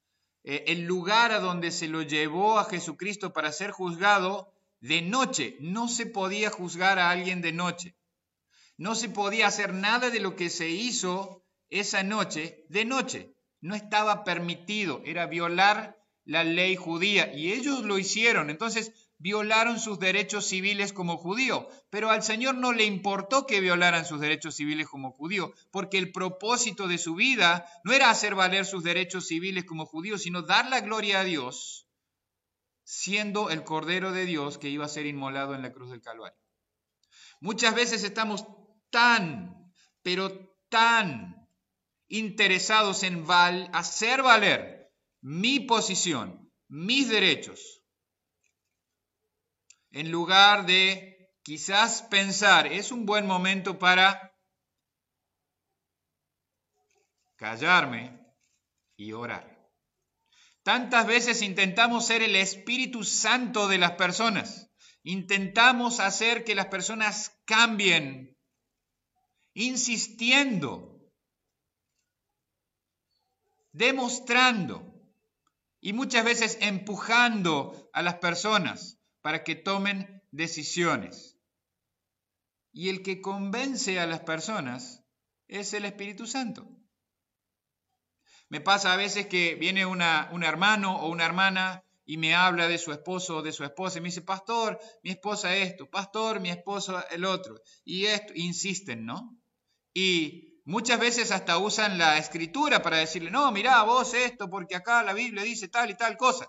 el 0.43 0.83
lugar 0.83 1.31
a 1.31 1.39
donde 1.39 1.71
se 1.71 1.87
lo 1.87 2.03
llevó 2.03 2.59
a 2.59 2.65
Jesucristo 2.65 3.33
para 3.33 3.53
ser 3.53 3.71
juzgado, 3.71 4.53
de 4.81 5.01
noche. 5.01 5.57
No 5.61 5.89
se 5.89 6.07
podía 6.07 6.51
juzgar 6.51 6.99
a 6.99 7.11
alguien 7.11 7.41
de 7.41 7.53
noche. 7.53 7.95
No 8.77 8.97
se 8.97 9.09
podía 9.09 9.47
hacer 9.47 9.73
nada 9.73 10.11
de 10.11 10.19
lo 10.19 10.35
que 10.35 10.51
se 10.51 10.69
hizo 10.69 11.45
esa 11.71 12.03
noche 12.03 12.67
de 12.69 12.85
noche. 12.85 13.33
No 13.61 13.77
estaba 13.77 14.25
permitido, 14.25 15.01
era 15.05 15.27
violar 15.27 15.97
la 16.25 16.43
ley 16.43 16.75
judía 16.75 17.33
y 17.33 17.53
ellos 17.53 17.85
lo 17.85 17.97
hicieron. 17.97 18.51
Entonces 18.51 18.93
violaron 19.23 19.79
sus 19.79 20.01
derechos 20.01 20.47
civiles 20.47 20.93
como 20.93 21.17
judío, 21.17 21.69
pero 21.91 22.11
al 22.11 22.25
Señor 22.25 22.57
no 22.57 22.73
le 22.73 22.85
importó 22.85 23.47
que 23.47 23.61
violaran 23.61 24.05
sus 24.05 24.19
derechos 24.19 24.57
civiles 24.57 24.89
como 24.89 25.13
judío, 25.13 25.53
porque 25.71 25.97
el 25.97 26.11
propósito 26.11 26.89
de 26.89 26.99
su 26.99 27.15
vida 27.15 27.65
no 27.85 27.93
era 27.93 28.11
hacer 28.11 28.35
valer 28.35 28.67
sus 28.67 28.83
derechos 28.83 29.29
civiles 29.29 29.65
como 29.65 29.87
judío, 29.87 30.19
sino 30.19 30.43
dar 30.43 30.69
la 30.69 30.81
gloria 30.81 31.21
a 31.21 31.25
Dios 31.25 31.87
siendo 32.83 33.51
el 33.51 33.63
Cordero 33.63 34.11
de 34.11 34.27
Dios 34.27 34.59
que 34.59 34.69
iba 34.69 34.87
a 34.87 34.89
ser 34.89 35.07
inmolado 35.07 35.55
en 35.55 35.63
la 35.63 35.73
cruz 35.73 35.91
del 35.91 36.03
Calvario. 36.03 36.37
Muchas 37.41 37.77
veces 37.77 38.03
estamos 38.03 38.45
tan, 38.91 39.73
pero 40.03 40.59
tan 40.69 41.49
interesados 42.09 43.05
en 43.05 43.25
hacer 43.73 44.23
valer 44.23 44.91
mi 45.21 45.61
posición, 45.61 46.53
mis 46.67 47.09
derechos, 47.09 47.82
en 49.93 50.11
lugar 50.11 50.67
de 50.67 51.31
quizás 51.43 52.03
pensar, 52.03 52.67
es 52.67 52.91
un 52.91 53.05
buen 53.05 53.27
momento 53.27 53.79
para 53.79 54.35
callarme 57.37 58.19
y 58.97 59.13
orar. 59.13 59.53
Tantas 60.63 61.07
veces 61.07 61.43
intentamos 61.43 62.07
ser 62.07 62.23
el 62.23 62.37
Espíritu 62.37 63.05
Santo 63.05 63.69
de 63.69 63.79
las 63.79 63.93
personas. 63.93 64.71
Intentamos 65.03 66.01
hacer 66.01 66.45
que 66.45 66.55
las 66.55 66.67
personas 66.67 67.37
cambien, 67.45 68.39
insistiendo, 69.53 71.01
demostrando 73.73 74.89
y 75.81 75.93
muchas 75.93 76.25
veces 76.25 76.57
empujando 76.61 77.91
a 77.93 78.03
las 78.03 78.15
personas 78.17 79.02
para 79.23 79.45
que 79.45 79.55
tomen 79.55 80.23
decisiones. 80.31 81.39
Y 82.73 82.89
el 82.89 83.03
que 83.03 83.21
convence 83.21 84.01
a 84.01 84.07
las 84.07 84.21
personas 84.21 85.05
es 85.49 85.73
el 85.75 85.85
Espíritu 85.85 86.27
Santo. 86.27 86.67
Me 88.49 88.61
pasa 88.61 88.93
a 88.93 88.97
veces 88.97 89.27
que 89.27 89.55
viene 89.55 89.87
una, 89.87 90.29
un 90.33 90.45
hermano 90.45 90.97
o 90.97 91.09
una 91.09 91.25
hermana 91.25 91.85
y 92.05 92.17
me 92.17 92.35
habla 92.35 92.69
de 92.69 92.79
su 92.79 92.93
esposo 92.93 93.39
o 93.39 93.43
de 93.43 93.53
su 93.53 93.65
esposa 93.65 93.99
y 93.99 94.01
me 94.01 94.09
dice, 94.09 94.23
pastor, 94.23 94.79
mi 95.03 95.11
esposa 95.11 95.57
esto, 95.57 95.89
pastor, 95.89 96.41
mi 96.41 96.51
esposo 96.51 97.03
el 97.11 97.25
otro. 97.25 97.61
Y 97.85 98.07
esto, 98.07 98.33
insisten, 98.35 99.07
¿no? 99.07 99.39
Y 99.95 100.61
muchas 100.65 100.99
veces 100.99 101.31
hasta 101.31 101.59
usan 101.59 101.99
la 101.99 102.19
escritura 102.19 102.83
para 102.83 102.99
decirle, 102.99 103.31
no, 103.31 103.51
mirá 103.53 103.83
vos 103.85 104.15
esto, 104.15 104.51
porque 104.51 104.77
acá 104.77 105.03
la 105.03 105.13
Biblia 105.13 105.43
dice 105.43 105.69
tal 105.69 105.91
y 105.91 105.97
tal 105.97 106.17
cosa. 106.17 106.47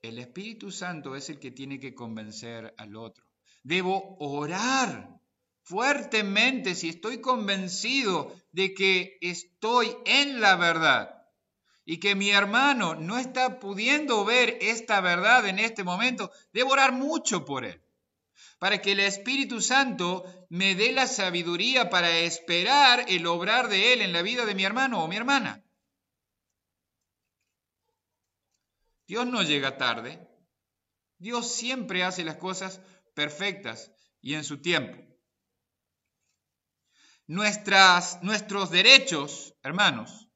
El 0.00 0.20
Espíritu 0.20 0.70
Santo 0.70 1.16
es 1.16 1.28
el 1.28 1.40
que 1.40 1.50
tiene 1.50 1.80
que 1.80 1.94
convencer 1.94 2.72
al 2.78 2.94
otro. 2.94 3.24
Debo 3.64 4.16
orar 4.20 5.18
fuertemente, 5.62 6.74
si 6.74 6.88
estoy 6.88 7.20
convencido 7.20 8.32
de 8.52 8.74
que 8.74 9.18
estoy 9.20 9.94
en 10.06 10.40
la 10.40 10.56
verdad 10.56 11.26
y 11.84 11.98
que 11.98 12.14
mi 12.14 12.30
hermano 12.30 12.94
no 12.94 13.18
está 13.18 13.58
pudiendo 13.58 14.24
ver 14.24 14.56
esta 14.60 15.00
verdad 15.00 15.48
en 15.48 15.58
este 15.58 15.82
momento, 15.84 16.30
debo 16.52 16.72
orar 16.72 16.92
mucho 16.92 17.44
por 17.44 17.64
él, 17.64 17.82
para 18.58 18.80
que 18.80 18.92
el 18.92 19.00
Espíritu 19.00 19.60
Santo 19.60 20.24
me 20.48 20.74
dé 20.74 20.92
la 20.92 21.06
sabiduría 21.06 21.90
para 21.90 22.18
esperar 22.18 23.04
el 23.08 23.26
obrar 23.26 23.68
de 23.68 23.92
él 23.92 24.02
en 24.02 24.12
la 24.12 24.22
vida 24.22 24.46
de 24.46 24.54
mi 24.54 24.64
hermano 24.64 25.02
o 25.02 25.08
mi 25.08 25.16
hermana. 25.16 25.64
Dios 29.08 29.26
no 29.26 29.42
llega 29.42 29.78
tarde. 29.78 30.28
Dios 31.18 31.50
siempre 31.50 32.04
hace 32.04 32.22
las 32.24 32.36
cosas 32.36 32.80
perfectas 33.14 33.90
y 34.20 34.34
en 34.34 34.44
su 34.44 34.60
tiempo. 34.60 35.02
Nuestros 37.26 38.70
derechos, 38.70 39.54
hermanos, 39.62 40.28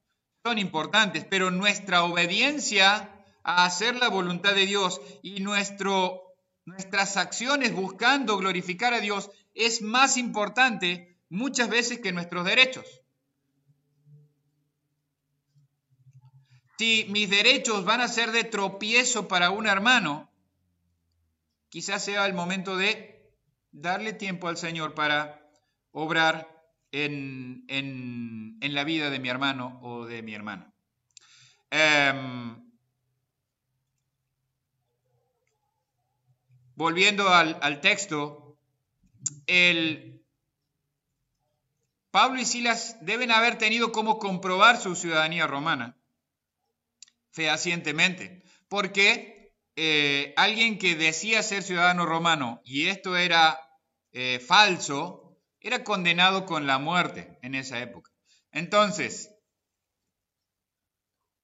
son 0.42 0.58
importantes, 0.58 1.26
pero 1.28 1.50
nuestra 1.50 2.02
obediencia 2.02 3.24
a 3.44 3.64
hacer 3.66 3.96
la 3.96 4.08
voluntad 4.08 4.54
de 4.54 4.66
Dios 4.66 5.00
y 5.22 5.40
nuestras 5.40 7.16
acciones 7.16 7.74
buscando 7.74 8.38
glorificar 8.38 8.94
a 8.94 9.00
Dios 9.00 9.30
es 9.54 9.82
más 9.82 10.16
importante 10.16 11.20
muchas 11.28 11.68
veces 11.68 12.00
que 12.00 12.12
nuestros 12.12 12.46
derechos. 12.46 13.01
Si 16.82 17.06
mis 17.10 17.30
derechos 17.30 17.84
van 17.84 18.00
a 18.00 18.08
ser 18.08 18.32
de 18.32 18.42
tropiezo 18.42 19.28
para 19.28 19.50
un 19.50 19.68
hermano, 19.68 20.28
quizás 21.68 22.04
sea 22.04 22.26
el 22.26 22.34
momento 22.34 22.76
de 22.76 23.30
darle 23.70 24.12
tiempo 24.12 24.48
al 24.48 24.56
Señor 24.56 24.92
para 24.92 25.48
obrar 25.92 26.60
en, 26.90 27.68
la 28.60 28.82
vida 28.82 29.10
de 29.10 29.20
mi 29.20 29.28
hermano 29.28 29.78
o 29.80 30.06
de 30.06 30.22
mi 30.22 30.34
hermana. 30.34 30.74
Em, 31.70 32.60
volviendo 36.74 37.28
al, 37.28 37.60
al 37.62 37.80
texto, 37.80 38.58
el, 39.46 40.20
Pablo 42.10 42.40
y 42.40 42.44
Silas 42.44 42.96
deben 43.02 43.30
haber 43.30 43.56
tenido 43.56 43.92
cómo 43.92 44.18
comprobar 44.18 44.80
su 44.80 44.96
ciudadanía 44.96 45.46
romana 45.46 45.96
fehacientemente, 47.32 48.42
porque 48.68 49.54
eh, 49.76 50.34
alguien 50.36 50.78
que 50.78 50.94
decía 50.94 51.42
ser 51.42 51.62
ciudadano 51.62 52.06
romano 52.06 52.60
y 52.64 52.88
esto 52.88 53.16
era 53.16 53.58
eh, 54.12 54.38
falso, 54.38 55.38
era 55.60 55.82
condenado 55.84 56.44
con 56.46 56.66
la 56.66 56.78
muerte 56.78 57.38
en 57.42 57.54
esa 57.54 57.80
época. 57.80 58.10
Entonces, 58.50 59.30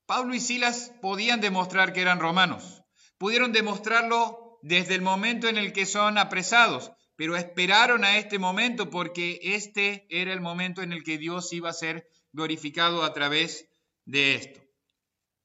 Pablo 0.06 0.34
y 0.34 0.40
Silas 0.40 0.92
podían 1.00 1.40
demostrar 1.40 1.92
que 1.92 2.00
eran 2.00 2.20
romanos. 2.20 2.82
Pudieron 3.18 3.52
demostrarlo 3.52 4.58
desde 4.62 4.94
el 4.94 5.02
momento 5.02 5.48
en 5.48 5.56
el 5.58 5.72
que 5.72 5.86
son 5.86 6.18
apresados, 6.18 6.92
pero 7.16 7.36
esperaron 7.36 8.04
a 8.04 8.16
este 8.16 8.38
momento 8.38 8.90
porque 8.90 9.40
este 9.42 10.06
era 10.08 10.32
el 10.32 10.40
momento 10.40 10.82
en 10.82 10.92
el 10.92 11.02
que 11.02 11.18
Dios 11.18 11.52
iba 11.52 11.70
a 11.70 11.74
ser 11.74 12.08
glorificado 12.32 13.02
a 13.04 13.12
través 13.12 13.68
de 14.04 14.34
esto, 14.34 14.60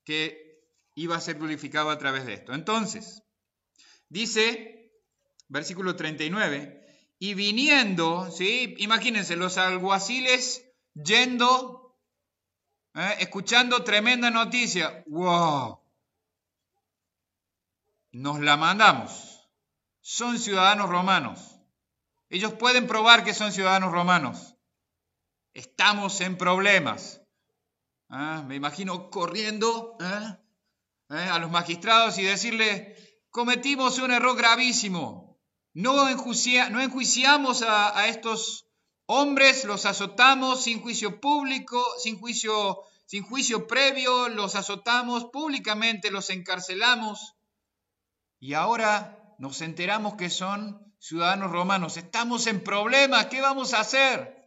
que 0.03 0.61
iba 0.95 1.15
a 1.15 1.21
ser 1.21 1.37
glorificado 1.37 1.89
a 1.89 1.97
través 1.97 2.25
de 2.25 2.33
esto. 2.33 2.53
Entonces, 2.53 3.23
dice, 4.09 4.91
versículo 5.47 5.95
39, 5.95 6.81
y 7.19 7.33
viniendo, 7.33 8.29
¿sí? 8.31 8.75
Imagínense, 8.79 9.35
los 9.35 9.57
alguaciles 9.57 10.65
yendo, 10.93 11.97
¿eh? 12.95 13.15
escuchando 13.19 13.83
tremenda 13.83 14.29
noticia. 14.29 15.03
¡Wow! 15.07 15.79
Nos 18.11 18.39
la 18.41 18.57
mandamos. 18.57 19.49
Son 20.01 20.37
ciudadanos 20.37 20.89
romanos. 20.89 21.59
Ellos 22.29 22.53
pueden 22.53 22.87
probar 22.87 23.23
que 23.23 23.33
son 23.33 23.51
ciudadanos 23.51 23.91
romanos. 23.91 24.55
Estamos 25.53 26.19
en 26.21 26.37
problemas. 26.37 27.22
¿Eh? 28.13 28.43
Me 28.45 28.55
imagino 28.55 29.09
corriendo 29.09 29.97
¿eh? 29.99 31.15
a 31.15 31.39
los 31.39 31.51
magistrados 31.51 32.17
y 32.17 32.23
decirle, 32.23 32.95
cometimos 33.29 33.99
un 33.99 34.11
error 34.11 34.37
gravísimo. 34.37 35.39
No, 35.73 36.07
enjuiciamos 36.07 37.63
a, 37.63 38.07
estos 38.07 38.67
hombres, 39.07 39.65
los 39.65 39.85
azotamos 39.85 40.63
sin 40.63 40.81
juicio 40.81 41.19
público, 41.19 41.83
sin 41.97 42.19
juicio, 42.19 42.81
sin 43.05 43.23
juicio 43.23 43.65
previo, 43.65 44.29
los 44.29 44.55
azotamos 44.55 45.25
públicamente, 45.25 46.11
los 46.11 46.29
encarcelamos. 46.29 47.33
Y 48.39 48.53
ahora 48.53 49.35
nos 49.39 49.61
enteramos 49.61 50.13
que 50.13 50.29
son 50.29 50.93
ciudadanos 50.99 51.51
romanos. 51.51 51.97
Estamos 51.97 52.45
en 52.45 52.63
problemas, 52.63 53.25
¿qué 53.25 53.41
vamos 53.41 53.73
a 53.73 53.79
hacer? 53.79 54.42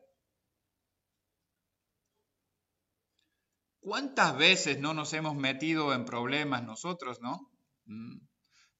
¿Cuántas 3.86 4.36
veces 4.36 4.80
no 4.80 4.94
nos 4.94 5.12
hemos 5.12 5.36
metido 5.36 5.94
en 5.94 6.04
problemas 6.04 6.64
nosotros, 6.64 7.20
no? 7.20 7.52
Mm. 7.84 8.18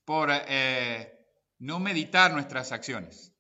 Por 0.05 0.31
eh, 0.33 1.13
no 1.59 1.79
meditar 1.79 2.33
nuestras 2.33 2.73
acciones, 2.73 3.33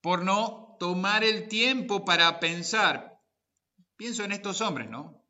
por 0.00 0.24
no 0.24 0.74
tomar 0.80 1.22
el 1.22 1.46
tiempo 1.46 2.04
para 2.04 2.40
pensar. 2.40 3.20
Pienso 3.94 4.24
en 4.24 4.32
estos 4.32 4.60
hombres, 4.60 4.90
¿no? 4.90 5.24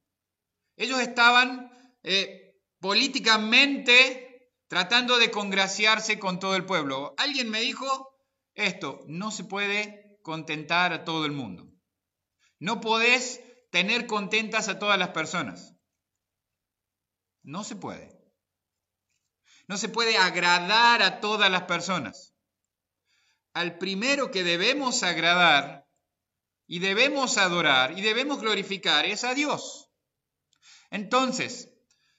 Ellos 0.76 1.00
estaban 1.00 1.70
eh, 2.02 2.56
políticamente 2.80 4.54
tratando 4.68 5.18
de 5.18 5.30
congraciarse 5.30 6.18
con 6.18 6.38
todo 6.38 6.56
el 6.56 6.64
pueblo. 6.64 7.12
Alguien 7.18 7.50
me 7.50 7.60
dijo 7.60 8.16
esto, 8.54 9.00
no 9.06 9.30
se 9.30 9.44
puede 9.44 10.18
contentar 10.22 10.94
a 10.94 11.04
todo 11.04 11.26
el 11.26 11.32
mundo. 11.32 11.70
No 12.58 12.80
podés 12.80 13.42
tener 13.74 14.06
contentas 14.06 14.68
a 14.68 14.78
todas 14.78 14.96
las 14.96 15.08
personas. 15.08 15.74
No 17.42 17.64
se 17.64 17.74
puede. 17.74 18.16
No 19.66 19.76
se 19.76 19.88
puede 19.88 20.16
agradar 20.16 21.02
a 21.02 21.18
todas 21.18 21.50
las 21.50 21.64
personas. 21.64 22.36
Al 23.52 23.76
primero 23.78 24.30
que 24.30 24.44
debemos 24.44 25.02
agradar 25.02 25.88
y 26.68 26.78
debemos 26.78 27.36
adorar 27.36 27.98
y 27.98 28.02
debemos 28.02 28.40
glorificar 28.40 29.06
es 29.06 29.24
a 29.24 29.34
Dios. 29.34 29.90
Entonces, 30.90 31.74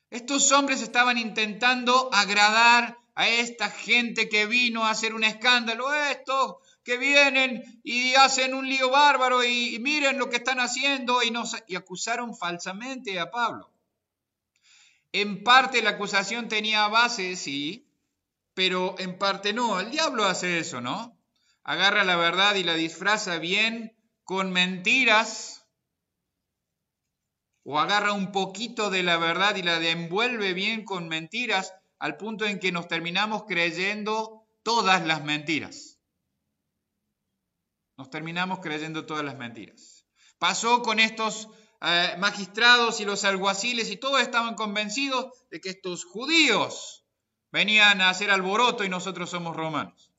estos 0.09 0.51
hombres 0.51 0.81
estaban 0.81 1.17
intentando 1.17 2.09
agradar 2.11 2.97
a 3.15 3.29
esta 3.29 3.69
gente 3.69 4.27
que 4.27 4.45
vino 4.45 4.83
a 4.83 4.89
hacer 4.89 5.13
un 5.13 5.23
escándalo, 5.23 5.93
estos 5.93 6.55
que 6.85 6.97
vienen 6.97 7.81
y 7.83 8.13
hacen 8.13 8.53
un 8.53 8.69
lío 8.69 8.91
bárbaro 8.91 9.43
y, 9.43 9.79
miren 9.79 10.19
lo 10.19 10.29
que 10.29 10.37
están 10.37 10.59
haciendo 10.59 11.23
y, 11.23 11.31
nos, 11.31 11.57
y 11.67 11.75
acusaron 11.75 12.37
falsamente 12.37 13.19
a 13.19 13.31
Pablo. 13.31 13.71
En 15.11 15.43
parte 15.43 15.81
la 15.81 15.91
acusación 15.91 16.47
tenía 16.47 16.87
base, 16.87 17.35
sí, 17.35 17.87
pero 18.53 18.95
en 18.99 19.17
parte 19.17 19.51
no. 19.51 19.79
El 19.79 19.89
diablo 19.89 20.25
hace 20.25 20.59
eso, 20.59 20.79
¿no? 20.79 21.17
Agarra 21.63 22.03
la 22.03 22.17
verdad 22.17 22.53
y 22.53 22.63
la 22.63 22.75
disfraza 22.75 23.39
bien 23.39 23.97
con 24.23 24.51
mentiras, 24.51 25.65
o 27.63 27.79
agarra 27.79 28.13
un 28.13 28.31
poquito 28.31 28.91
de 28.91 29.01
la 29.01 29.17
verdad 29.17 29.55
y 29.55 29.63
la 29.63 29.77
envuelve 29.89 30.53
bien 30.53 30.85
con 30.85 31.07
mentiras, 31.07 31.73
al 31.97 32.17
punto 32.17 32.45
en 32.45 32.59
que 32.59 32.71
nos 32.71 32.87
terminamos 32.87 33.45
creyendo 33.47 34.45
todas 34.61 35.03
las 35.03 35.23
mentiras. 35.23 35.94
Nos 37.97 38.09
terminamos 38.09 38.59
creyendo 38.59 39.05
todas 39.05 39.23
las 39.23 39.37
mentiras. 39.37 40.05
Pasó 40.37 40.81
con 40.81 40.99
estos 40.99 41.47
eh, 41.81 42.15
magistrados 42.17 42.99
y 42.99 43.05
los 43.05 43.23
alguaciles 43.23 43.89
y 43.89 43.97
todos 43.97 44.21
estaban 44.21 44.55
convencidos 44.55 45.31
de 45.49 45.61
que 45.61 45.69
estos 45.69 46.03
judíos 46.03 47.05
venían 47.51 48.01
a 48.01 48.09
hacer 48.09 48.31
alboroto 48.31 48.83
y 48.83 48.89
nosotros 48.89 49.29
somos 49.29 49.55
romanos. 49.55 50.11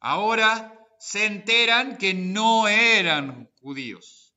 Ahora 0.00 0.78
se 0.98 1.26
enteran 1.26 1.96
que 1.96 2.14
no 2.14 2.68
eran 2.68 3.50
judíos. 3.60 4.34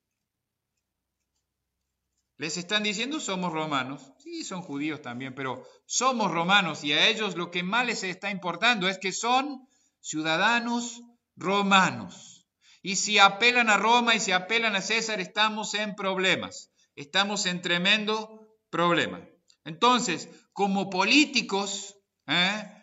Les 2.38 2.58
están 2.58 2.84
diciendo 2.84 3.19
somos 3.19 3.54
romanos. 3.54 4.13
Sí, 4.17 4.43
son 4.43 4.62
judíos 4.62 5.02
también, 5.02 5.36
pero 5.36 5.67
somos 5.86 6.32
romanos 6.32 6.84
y 6.84 6.93
a 6.93 7.08
ellos 7.08 7.36
lo 7.36 7.52
que 7.52 7.63
más 7.63 7.86
les 7.86 8.04
está 8.04 8.32
importando 8.32 8.88
es 8.88 8.97
que 8.97 9.12
son 9.12 9.67
ciudadanos 10.02 11.02
romanos. 11.36 12.48
Y 12.82 12.96
si 12.96 13.20
apelan 13.20 13.70
a 13.70 13.78
Roma 13.78 14.16
y 14.16 14.20
si 14.20 14.32
apelan 14.32 14.76
a 14.76 14.82
César, 14.82 15.22
estamos 15.22 15.74
en 15.76 15.96
problemas. 15.96 16.72
Estamos 16.96 17.46
en 17.46 17.62
tremendo 17.62 18.58
problema. 18.70 19.26
Entonces, 19.64 20.30
como 20.54 20.90
políticos, 20.90 21.96
¿eh? 22.28 22.82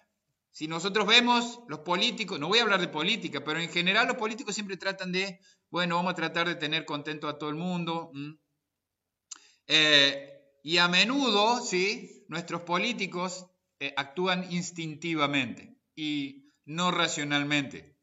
Si 0.58 0.66
nosotros 0.66 1.06
vemos 1.06 1.60
los 1.68 1.80
políticos, 1.80 2.40
no 2.40 2.48
voy 2.48 2.58
a 2.58 2.62
hablar 2.62 2.80
de 2.80 2.88
política, 2.88 3.44
pero 3.44 3.60
en 3.60 3.70
general 3.70 4.08
los 4.08 4.16
políticos 4.16 4.56
siempre 4.56 4.76
tratan 4.76 5.12
de, 5.12 5.38
bueno, 5.70 5.94
vamos 5.94 6.10
a 6.10 6.16
tratar 6.16 6.48
de 6.48 6.56
tener 6.56 6.84
contento 6.84 7.28
a 7.28 7.38
todo 7.38 7.50
el 7.50 7.54
mundo. 7.54 8.10
Eh, 9.68 10.32
y 10.64 10.78
a 10.78 10.88
menudo, 10.88 11.60
sí, 11.60 12.24
nuestros 12.26 12.62
políticos 12.62 13.46
eh, 13.78 13.94
actúan 13.96 14.50
instintivamente 14.50 15.78
y 15.94 16.47
no 16.68 16.90
racionalmente. 16.90 17.96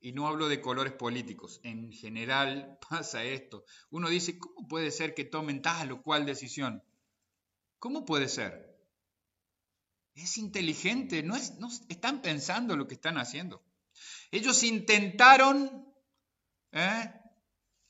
Y 0.00 0.12
no 0.12 0.26
hablo 0.26 0.48
de 0.48 0.60
colores 0.60 0.92
políticos, 0.92 1.60
en 1.62 1.92
general 1.92 2.78
pasa 2.90 3.24
esto. 3.24 3.64
Uno 3.90 4.08
dice, 4.08 4.38
¿cómo 4.38 4.68
puede 4.68 4.90
ser 4.90 5.14
que 5.14 5.24
tomen 5.24 5.62
tal 5.62 5.92
o 5.92 6.02
cual 6.02 6.26
decisión? 6.26 6.82
¿Cómo 7.78 8.04
puede 8.04 8.28
ser? 8.28 8.76
Es 10.14 10.36
inteligente, 10.38 11.22
no, 11.22 11.36
es, 11.36 11.58
no 11.58 11.68
están 11.88 12.20
pensando 12.20 12.76
lo 12.76 12.88
que 12.88 12.94
están 12.94 13.16
haciendo. 13.16 13.62
Ellos 14.32 14.64
intentaron 14.64 15.86
¿eh? 16.72 17.12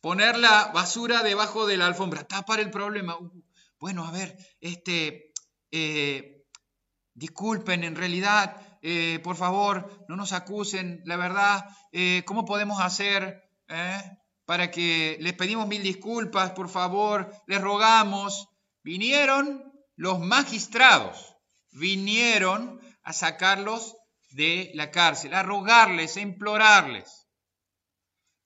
poner 0.03 0.37
la 0.39 0.67
basura 0.67 1.23
debajo 1.23 1.67
de 1.67 1.79
la 1.79 1.87
alfombra, 1.87 2.25
tapar 2.25 2.61
el 2.61 2.71
problema. 2.71 3.17
Uh, 3.17 3.43
bueno, 3.81 4.05
a 4.05 4.11
ver, 4.11 4.37
este, 4.61 5.33
eh, 5.71 6.47
disculpen, 7.15 7.85
en 7.85 7.97
realidad, 7.97 8.68
eh, 8.83 9.21
por 9.23 9.37
favor, 9.37 10.05
no 10.09 10.17
nos 10.17 10.33
acusen, 10.33 11.03
la 11.05 11.17
verdad, 11.17 11.65
¿cómo 12.25 12.45
podemos 12.45 12.81
hacer 12.81 13.43
para 14.45 14.71
que 14.71 15.17
les 15.21 15.33
pedimos 15.35 15.67
mil 15.67 15.83
disculpas, 15.83 16.53
por 16.53 16.69
favor, 16.69 17.31
les 17.47 17.61
rogamos? 17.61 18.49
Vinieron 18.83 19.73
los 19.97 20.21
magistrados 20.21 21.39
vinieron 21.73 22.81
a 23.03 23.13
sacarlos 23.13 23.97
de 24.31 24.71
la 24.75 24.91
cárcel, 24.91 25.35
a 25.35 25.43
rogarles, 25.43 26.17
a 26.17 26.21
implorarles. 26.21 27.27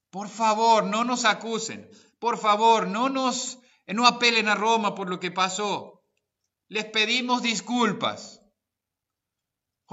Por 0.09 0.29
favor, 0.29 0.85
no 0.85 1.03
nos 1.03 1.25
acusen. 1.25 1.89
Por 2.19 2.37
favor, 2.37 2.87
no 2.87 3.09
nos 3.09 3.59
no 3.87 4.07
apelen 4.07 4.47
a 4.47 4.55
Roma 4.55 4.95
por 4.95 5.09
lo 5.09 5.19
que 5.19 5.31
pasó. 5.31 6.01
Les 6.69 6.85
pedimos 6.85 7.41
disculpas. 7.41 8.39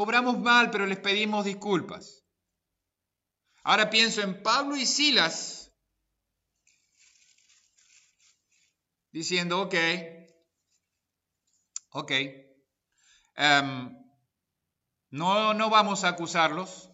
Cobramos 0.00 0.38
mal, 0.38 0.70
pero 0.70 0.86
les 0.86 0.98
pedimos 0.98 1.44
disculpas. 1.44 2.24
Ahora 3.64 3.90
pienso 3.90 4.22
en 4.22 4.42
Pablo 4.42 4.74
y 4.74 4.86
Silas 4.86 5.70
diciendo, 9.12 9.60
ok, 9.60 9.74
ok, 11.90 12.12
Em, 13.36 13.94
no, 15.10 15.52
no 15.52 15.68
vamos 15.68 16.04
a 16.04 16.08
acusarlos, 16.08 16.90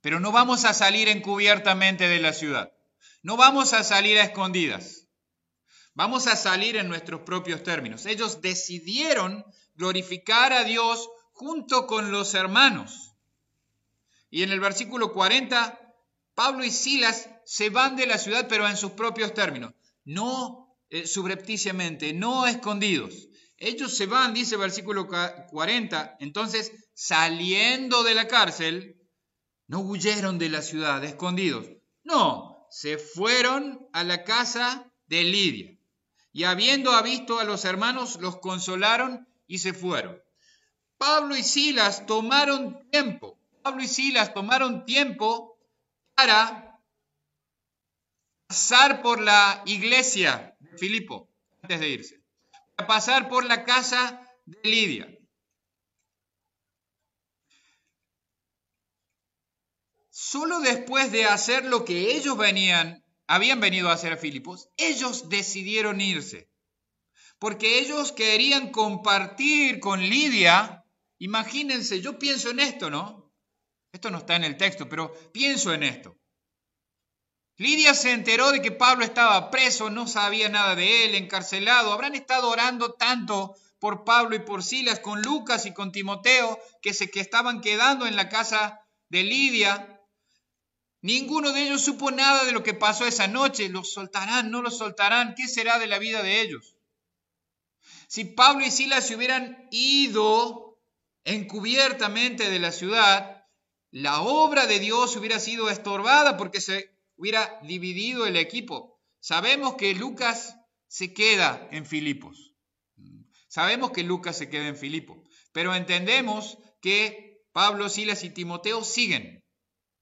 pero 0.00 0.18
no 0.18 0.32
vamos 0.32 0.64
a 0.64 0.74
salir 0.74 1.08
encubiertamente 1.08 2.08
de 2.08 2.18
la 2.18 2.32
ciudad. 2.32 2.72
No 3.22 3.36
vamos 3.36 3.74
a 3.74 3.84
salir 3.84 4.18
a 4.18 4.24
escondidas. 4.24 5.06
Vamos 5.94 6.26
a 6.26 6.34
salir 6.34 6.76
en 6.76 6.88
nuestros 6.88 7.20
propios 7.20 7.62
términos. 7.62 8.06
Ellos 8.06 8.42
decidieron 8.42 9.44
glorificar 9.76 10.52
a 10.52 10.64
Dios 10.64 11.08
junto 11.34 11.86
con 11.86 12.10
los 12.10 12.32
hermanos. 12.34 13.12
Y 14.30 14.42
en 14.42 14.50
el 14.50 14.60
versículo 14.60 15.12
40, 15.12 15.78
Pablo 16.34 16.64
y 16.64 16.70
Silas 16.70 17.28
se 17.44 17.70
van 17.70 17.96
de 17.96 18.06
la 18.06 18.18
ciudad, 18.18 18.46
pero 18.48 18.66
en 18.66 18.76
sus 18.76 18.92
propios 18.92 19.34
términos, 19.34 19.74
no 20.04 20.76
eh, 20.90 21.06
subrepticiamente, 21.06 22.12
no 22.12 22.46
escondidos. 22.46 23.28
Ellos 23.58 23.96
se 23.96 24.06
van, 24.06 24.34
dice 24.34 24.56
versículo 24.56 25.08
40, 25.08 26.16
entonces 26.20 26.72
saliendo 26.94 28.02
de 28.02 28.14
la 28.14 28.26
cárcel, 28.26 28.96
no 29.66 29.80
huyeron 29.80 30.38
de 30.38 30.48
la 30.48 30.62
ciudad 30.62 31.02
escondidos, 31.04 31.66
no, 32.02 32.66
se 32.70 32.98
fueron 32.98 33.88
a 33.92 34.04
la 34.04 34.24
casa 34.24 34.92
de 35.06 35.24
Lidia. 35.24 35.78
Y 36.32 36.44
habiendo 36.44 37.00
visto 37.02 37.38
a 37.38 37.44
los 37.44 37.64
hermanos, 37.64 38.18
los 38.20 38.38
consolaron 38.38 39.28
y 39.46 39.58
se 39.58 39.72
fueron. 39.72 40.23
Pablo 40.98 41.36
y 41.36 41.42
Silas 41.42 42.06
tomaron 42.06 42.88
tiempo, 42.90 43.38
Pablo 43.62 43.82
y 43.82 43.88
Silas 43.88 44.32
tomaron 44.32 44.84
tiempo 44.84 45.58
para 46.14 46.80
pasar 48.46 49.02
por 49.02 49.20
la 49.20 49.62
iglesia 49.66 50.56
de 50.60 50.78
Filipo 50.78 51.28
antes 51.62 51.80
de 51.80 51.88
irse 51.88 52.24
a 52.76 52.86
pasar 52.86 53.28
por 53.28 53.44
la 53.44 53.64
casa 53.64 54.20
de 54.46 54.58
Lidia. 54.68 55.08
Solo 60.10 60.60
después 60.60 61.12
de 61.12 61.24
hacer 61.24 61.64
lo 61.64 61.84
que 61.84 62.16
ellos 62.16 62.36
venían, 62.36 63.04
habían 63.26 63.60
venido 63.60 63.88
a 63.88 63.94
hacer 63.94 64.12
a 64.12 64.16
Filipos, 64.16 64.68
ellos 64.76 65.28
decidieron 65.28 66.00
irse. 66.00 66.48
Porque 67.38 67.80
ellos 67.80 68.12
querían 68.12 68.70
compartir 68.70 69.80
con 69.80 70.00
Lidia. 70.00 70.83
Imagínense, 71.18 72.00
yo 72.00 72.18
pienso 72.18 72.50
en 72.50 72.60
esto, 72.60 72.90
¿no? 72.90 73.32
Esto 73.92 74.10
no 74.10 74.18
está 74.18 74.36
en 74.36 74.44
el 74.44 74.56
texto, 74.56 74.88
pero 74.88 75.12
pienso 75.32 75.72
en 75.72 75.84
esto. 75.84 76.16
Lidia 77.56 77.94
se 77.94 78.10
enteró 78.10 78.50
de 78.50 78.60
que 78.60 78.72
Pablo 78.72 79.04
estaba 79.04 79.50
preso, 79.50 79.88
no 79.88 80.08
sabía 80.08 80.48
nada 80.48 80.74
de 80.74 81.04
él, 81.04 81.14
encarcelado. 81.14 81.92
Habrán 81.92 82.16
estado 82.16 82.50
orando 82.50 82.94
tanto 82.94 83.54
por 83.78 84.04
Pablo 84.04 84.34
y 84.34 84.40
por 84.40 84.64
Silas 84.64 84.98
con 84.98 85.22
Lucas 85.22 85.66
y 85.66 85.72
con 85.72 85.92
Timoteo 85.92 86.58
que 86.82 86.92
se 86.92 87.10
que 87.10 87.20
estaban 87.20 87.60
quedando 87.60 88.06
en 88.06 88.16
la 88.16 88.28
casa 88.28 88.80
de 89.08 89.22
Lidia. 89.22 90.00
Ninguno 91.00 91.52
de 91.52 91.62
ellos 91.62 91.82
supo 91.82 92.10
nada 92.10 92.44
de 92.44 92.52
lo 92.52 92.64
que 92.64 92.74
pasó 92.74 93.06
esa 93.06 93.28
noche. 93.28 93.68
¿Los 93.68 93.92
soltarán? 93.92 94.50
¿No 94.50 94.62
los 94.62 94.78
soltarán? 94.78 95.34
¿Qué 95.36 95.46
será 95.46 95.78
de 95.78 95.86
la 95.86 95.98
vida 95.98 96.22
de 96.22 96.40
ellos? 96.40 96.74
Si 98.08 98.24
Pablo 98.24 98.64
y 98.64 98.70
Silas 98.70 99.06
se 99.06 99.14
hubieran 99.14 99.68
ido 99.70 100.63
encubiertamente 101.24 102.50
de 102.50 102.58
la 102.58 102.72
ciudad, 102.72 103.44
la 103.90 104.22
obra 104.22 104.66
de 104.66 104.78
Dios 104.78 105.16
hubiera 105.16 105.38
sido 105.38 105.70
estorbada 105.70 106.36
porque 106.36 106.60
se 106.60 106.90
hubiera 107.16 107.60
dividido 107.62 108.26
el 108.26 108.36
equipo. 108.36 109.00
Sabemos 109.20 109.74
que 109.74 109.94
Lucas 109.94 110.56
se 110.86 111.14
queda 111.14 111.68
en 111.70 111.86
Filipos. 111.86 112.54
Sabemos 113.48 113.92
que 113.92 114.02
Lucas 114.02 114.36
se 114.36 114.50
queda 114.50 114.66
en 114.66 114.76
Filipos, 114.76 115.18
pero 115.52 115.74
entendemos 115.74 116.58
que 116.80 117.44
Pablo, 117.52 117.88
Silas 117.88 118.24
y 118.24 118.30
Timoteo 118.30 118.82
siguen, 118.82 119.44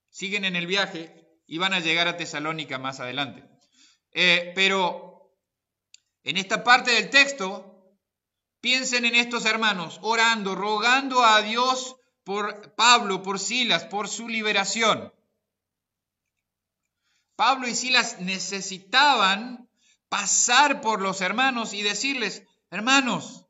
siguen 0.08 0.46
en 0.46 0.56
el 0.56 0.66
viaje 0.66 1.14
y 1.46 1.58
van 1.58 1.74
a 1.74 1.80
llegar 1.80 2.08
a 2.08 2.16
Tesalónica 2.16 2.78
más 2.78 2.98
adelante. 2.98 3.44
Eh, 4.12 4.52
pero 4.54 5.36
en 6.24 6.38
esta 6.38 6.64
parte 6.64 6.92
del 6.92 7.10
texto, 7.10 7.71
piensen 8.62 9.04
en 9.04 9.16
estos 9.16 9.44
hermanos, 9.44 9.98
orando, 10.00 10.54
rogando 10.54 11.22
a 11.22 11.42
Dios 11.42 11.96
por 12.24 12.74
Pablo, 12.74 13.22
por 13.22 13.38
Silas, 13.38 13.84
por 13.84 14.08
su 14.08 14.28
liberación. 14.28 15.12
Pablo 17.36 17.66
y 17.66 17.74
Silas 17.74 18.20
necesitaban 18.20 19.68
pasar 20.08 20.80
por 20.80 21.02
los 21.02 21.20
hermanos 21.20 21.74
y 21.74 21.82
decirles, 21.82 22.44
hermanos, 22.70 23.46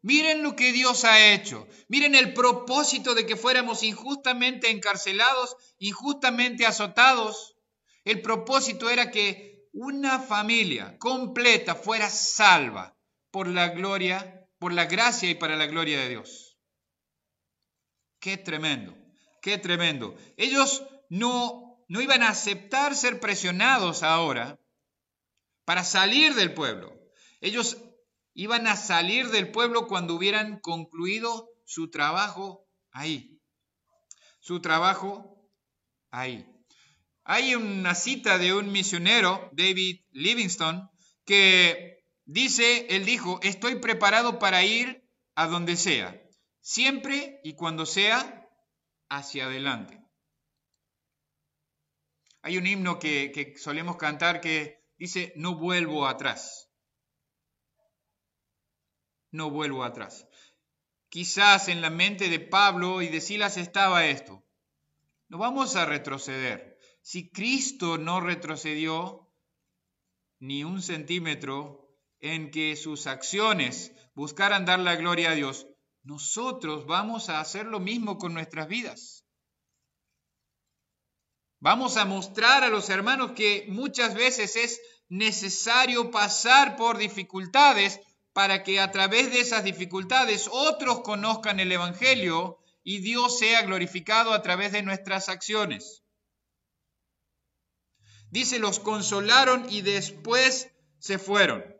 miren 0.00 0.42
lo 0.42 0.56
que 0.56 0.72
Dios 0.72 1.04
ha 1.04 1.32
hecho, 1.32 1.68
miren 1.88 2.14
el 2.14 2.32
propósito 2.32 3.14
de 3.14 3.26
que 3.26 3.36
fuéramos 3.36 3.82
injustamente 3.82 4.70
encarcelados, 4.70 5.56
injustamente 5.78 6.64
azotados. 6.64 7.56
El 8.04 8.22
propósito 8.22 8.88
era 8.88 9.10
que 9.10 9.68
una 9.72 10.20
familia 10.20 10.96
completa 10.98 11.74
fuera 11.74 12.08
salva 12.08 12.96
por 13.30 13.46
la 13.48 13.68
gloria, 13.68 14.37
por 14.58 14.72
la 14.72 14.86
gracia 14.86 15.30
y 15.30 15.34
para 15.34 15.56
la 15.56 15.66
gloria 15.66 16.00
de 16.00 16.08
Dios. 16.08 16.58
Qué 18.20 18.36
tremendo, 18.36 18.96
qué 19.42 19.58
tremendo. 19.58 20.16
Ellos 20.36 20.84
no 21.08 21.68
no 21.88 22.02
iban 22.02 22.22
a 22.22 22.28
aceptar 22.28 22.94
ser 22.94 23.18
presionados 23.18 24.02
ahora 24.02 24.60
para 25.64 25.84
salir 25.84 26.34
del 26.34 26.52
pueblo. 26.52 26.94
Ellos 27.40 27.78
iban 28.34 28.66
a 28.66 28.76
salir 28.76 29.30
del 29.30 29.50
pueblo 29.50 29.86
cuando 29.86 30.14
hubieran 30.14 30.60
concluido 30.60 31.48
su 31.64 31.90
trabajo 31.90 32.68
ahí. 32.92 33.40
Su 34.40 34.60
trabajo 34.60 35.50
ahí. 36.10 36.46
Hay 37.24 37.54
una 37.54 37.94
cita 37.94 38.38
de 38.38 38.54
un 38.54 38.70
misionero, 38.70 39.50
David 39.52 40.02
Livingstone, 40.12 40.88
que 41.24 41.97
dice, 42.28 42.86
él 42.90 43.06
dijo, 43.06 43.40
estoy 43.42 43.76
preparado 43.76 44.38
para 44.38 44.62
ir 44.62 45.02
a 45.34 45.46
donde 45.46 45.76
sea, 45.76 46.22
siempre 46.60 47.40
y 47.42 47.54
cuando 47.54 47.86
sea 47.86 48.46
hacia 49.08 49.46
adelante. 49.46 49.98
Hay 52.42 52.58
un 52.58 52.66
himno 52.66 52.98
que, 52.98 53.54
solemos 53.58 53.96
cantar 53.96 54.40
que 54.40 54.84
dice, 54.98 55.32
no 55.36 55.56
vuelvo 55.56 56.06
atrás. 56.06 56.70
No 59.30 59.50
vuelvo 59.50 59.82
atrás. 59.84 60.26
quizás 61.10 61.68
en 61.68 61.80
la 61.80 61.88
mente 61.88 62.28
de 62.28 62.40
Pablo 62.40 63.00
y 63.00 63.08
de 63.08 63.22
Silas 63.22 63.56
estaba 63.56 64.06
esto. 64.06 64.44
No 65.28 65.38
vamos 65.38 65.76
a 65.76 65.86
retroceder. 65.86 66.78
Si 67.00 67.30
Cristo 67.30 67.96
no 67.96 68.20
retrocedió 68.20 69.32
ni 70.38 70.64
un 70.64 70.82
centímetro 70.82 71.87
en 72.20 72.50
que 72.50 72.76
sus 72.76 73.06
acciones 73.06 73.92
buscaran 74.14 74.64
dar 74.64 74.80
la 74.80 74.96
gloria 74.96 75.30
a 75.30 75.34
Dios, 75.34 75.66
nosotros 76.02 76.86
vamos 76.86 77.28
a 77.28 77.40
hacer 77.40 77.66
lo 77.66 77.80
mismo 77.80 78.18
con 78.18 78.34
nuestras 78.34 78.68
vidas. 78.68 79.24
Vamos 81.60 81.96
a 81.96 82.04
mostrar 82.04 82.62
a 82.62 82.68
los 82.68 82.88
hermanos 82.88 83.32
que 83.32 83.66
muchas 83.68 84.14
veces 84.14 84.56
es 84.56 84.80
necesario 85.08 86.10
pasar 86.10 86.76
por 86.76 86.98
dificultades 86.98 88.00
para 88.32 88.62
que 88.62 88.78
a 88.78 88.92
través 88.92 89.30
de 89.32 89.40
esas 89.40 89.64
dificultades 89.64 90.48
otros 90.52 91.00
conozcan 91.00 91.58
el 91.58 91.72
Evangelio 91.72 92.58
y 92.84 93.00
Dios 93.00 93.38
sea 93.38 93.62
glorificado 93.62 94.32
a 94.32 94.42
través 94.42 94.72
de 94.72 94.82
nuestras 94.82 95.28
acciones. 95.28 96.04
Dice, 98.30 98.58
los 98.58 98.78
consolaron 98.78 99.66
y 99.68 99.80
después 99.80 100.70
se 100.98 101.18
fueron. 101.18 101.77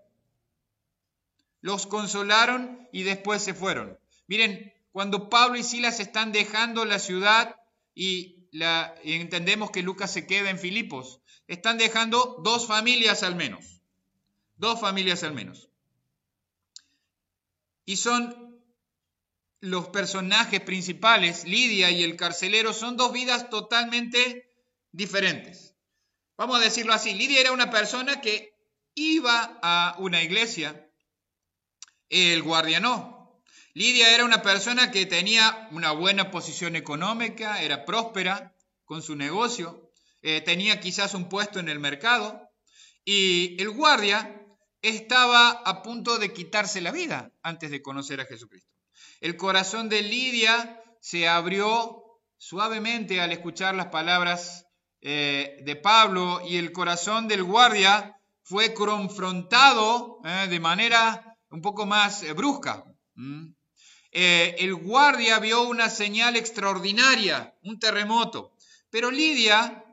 Los 1.60 1.86
consolaron 1.86 2.88
y 2.92 3.02
después 3.02 3.42
se 3.42 3.54
fueron. 3.54 3.98
Miren, 4.26 4.72
cuando 4.92 5.28
Pablo 5.28 5.58
y 5.58 5.62
Silas 5.62 6.00
están 6.00 6.32
dejando 6.32 6.84
la 6.84 6.98
ciudad 6.98 7.56
y, 7.94 8.48
la, 8.52 8.94
entendemos 9.02 9.70
que 9.70 9.82
Lucas 9.82 10.12
se 10.12 10.26
queda 10.26 10.50
en 10.50 10.58
Filipos, 10.58 11.20
están 11.46 11.78
dejando 11.78 12.40
dos 12.44 12.66
familias 12.66 13.22
al 13.22 13.36
menos. 13.36 13.80
Dos 14.56 14.80
familias 14.80 15.22
al 15.22 15.34
menos. 15.34 15.68
Y 17.84 17.96
son 17.96 18.48
los 19.60 19.88
personajes 19.88 20.60
principales, 20.60 21.44
Lidia 21.44 21.90
y 21.90 22.02
el 22.02 22.16
carcelero, 22.16 22.72
son 22.72 22.96
dos 22.96 23.12
vidas 23.12 23.50
totalmente 23.50 24.52
diferentes. 24.92 25.74
Vamos 26.36 26.60
a 26.60 26.62
decirlo 26.64 26.92
así, 26.92 27.14
Lidia 27.14 27.40
era 27.40 27.52
una 27.52 27.70
persona 27.70 28.20
que 28.20 28.54
iba 28.94 29.58
a 29.62 29.96
una 29.98 30.22
iglesia, 30.22 30.87
el 32.08 32.42
guardia 32.42 32.80
no. 32.80 33.42
Lidia 33.74 34.14
era 34.14 34.24
una 34.24 34.42
persona 34.42 34.90
que 34.90 35.06
tenía 35.06 35.68
una 35.70 35.92
buena 35.92 36.30
posición 36.30 36.74
económica, 36.74 37.62
era 37.62 37.84
próspera 37.84 38.54
con 38.84 39.02
su 39.02 39.14
negocio, 39.14 39.90
eh, 40.22 40.40
tenía 40.40 40.80
quizás 40.80 41.14
un 41.14 41.28
puesto 41.28 41.60
en 41.60 41.68
el 41.68 41.78
mercado 41.78 42.50
y 43.04 43.56
el 43.60 43.70
guardia 43.70 44.44
estaba 44.82 45.50
a 45.50 45.82
punto 45.82 46.18
de 46.18 46.32
quitarse 46.32 46.80
la 46.80 46.90
vida 46.90 47.30
antes 47.42 47.70
de 47.70 47.82
conocer 47.82 48.20
a 48.20 48.26
Jesucristo. 48.26 48.70
El 49.20 49.36
corazón 49.36 49.88
de 49.88 50.02
Lidia 50.02 50.82
se 51.00 51.28
abrió 51.28 52.04
suavemente 52.36 53.20
al 53.20 53.32
escuchar 53.32 53.74
las 53.74 53.86
palabras 53.86 54.66
eh, 55.00 55.58
de 55.64 55.76
Pablo 55.76 56.40
y 56.46 56.56
el 56.56 56.72
corazón 56.72 57.28
del 57.28 57.44
guardia 57.44 58.16
fue 58.42 58.74
confrontado 58.74 60.20
eh, 60.24 60.46
de 60.48 60.60
manera 60.60 61.27
un 61.50 61.60
poco 61.60 61.86
más 61.86 62.24
brusca. 62.34 62.84
el 64.12 64.74
guardia 64.74 65.38
vio 65.38 65.62
una 65.62 65.90
señal 65.90 66.36
extraordinaria, 66.36 67.54
un 67.62 67.78
terremoto, 67.78 68.54
pero 68.90 69.10
Lidia 69.10 69.84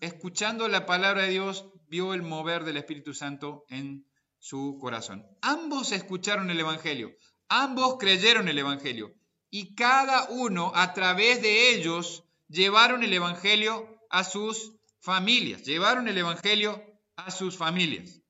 escuchando 0.00 0.68
la 0.68 0.86
palabra 0.86 1.22
de 1.22 1.30
Dios, 1.30 1.66
vio 1.88 2.14
el 2.14 2.22
mover 2.22 2.64
del 2.64 2.76
Espíritu 2.76 3.14
Santo 3.14 3.64
en 3.68 4.06
su 4.38 4.78
corazón. 4.80 5.26
Ambos 5.40 5.92
escucharon 5.92 6.50
el 6.50 6.60
Evangelio, 6.60 7.12
ambos 7.48 7.96
creyeron 7.98 8.48
el 8.48 8.58
Evangelio 8.58 9.14
y 9.50 9.74
cada 9.74 10.28
uno 10.30 10.72
a 10.74 10.92
través 10.92 11.42
de 11.42 11.74
ellos 11.74 12.24
llevaron 12.48 13.02
el 13.02 13.12
Evangelio 13.12 14.00
a 14.10 14.24
sus 14.24 14.72
familias, 15.00 15.62
llevaron 15.62 16.08
el 16.08 16.18
Evangelio 16.18 16.82
a 17.16 17.30
sus 17.30 17.56
familias. 17.56 18.20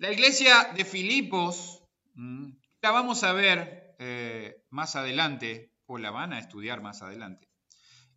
La 0.00 0.10
iglesia 0.10 0.72
de 0.74 0.86
Filipos, 0.86 1.84
mm, 2.14 2.52
la 2.80 2.90
vamos 2.90 3.22
a 3.22 3.34
ver 3.34 3.94
eh, 3.98 4.64
más 4.70 4.96
adelante, 4.96 5.74
o 5.84 5.98
la 5.98 6.10
van 6.10 6.32
a 6.32 6.38
estudiar 6.38 6.80
más 6.80 7.02
adelante. 7.02 7.50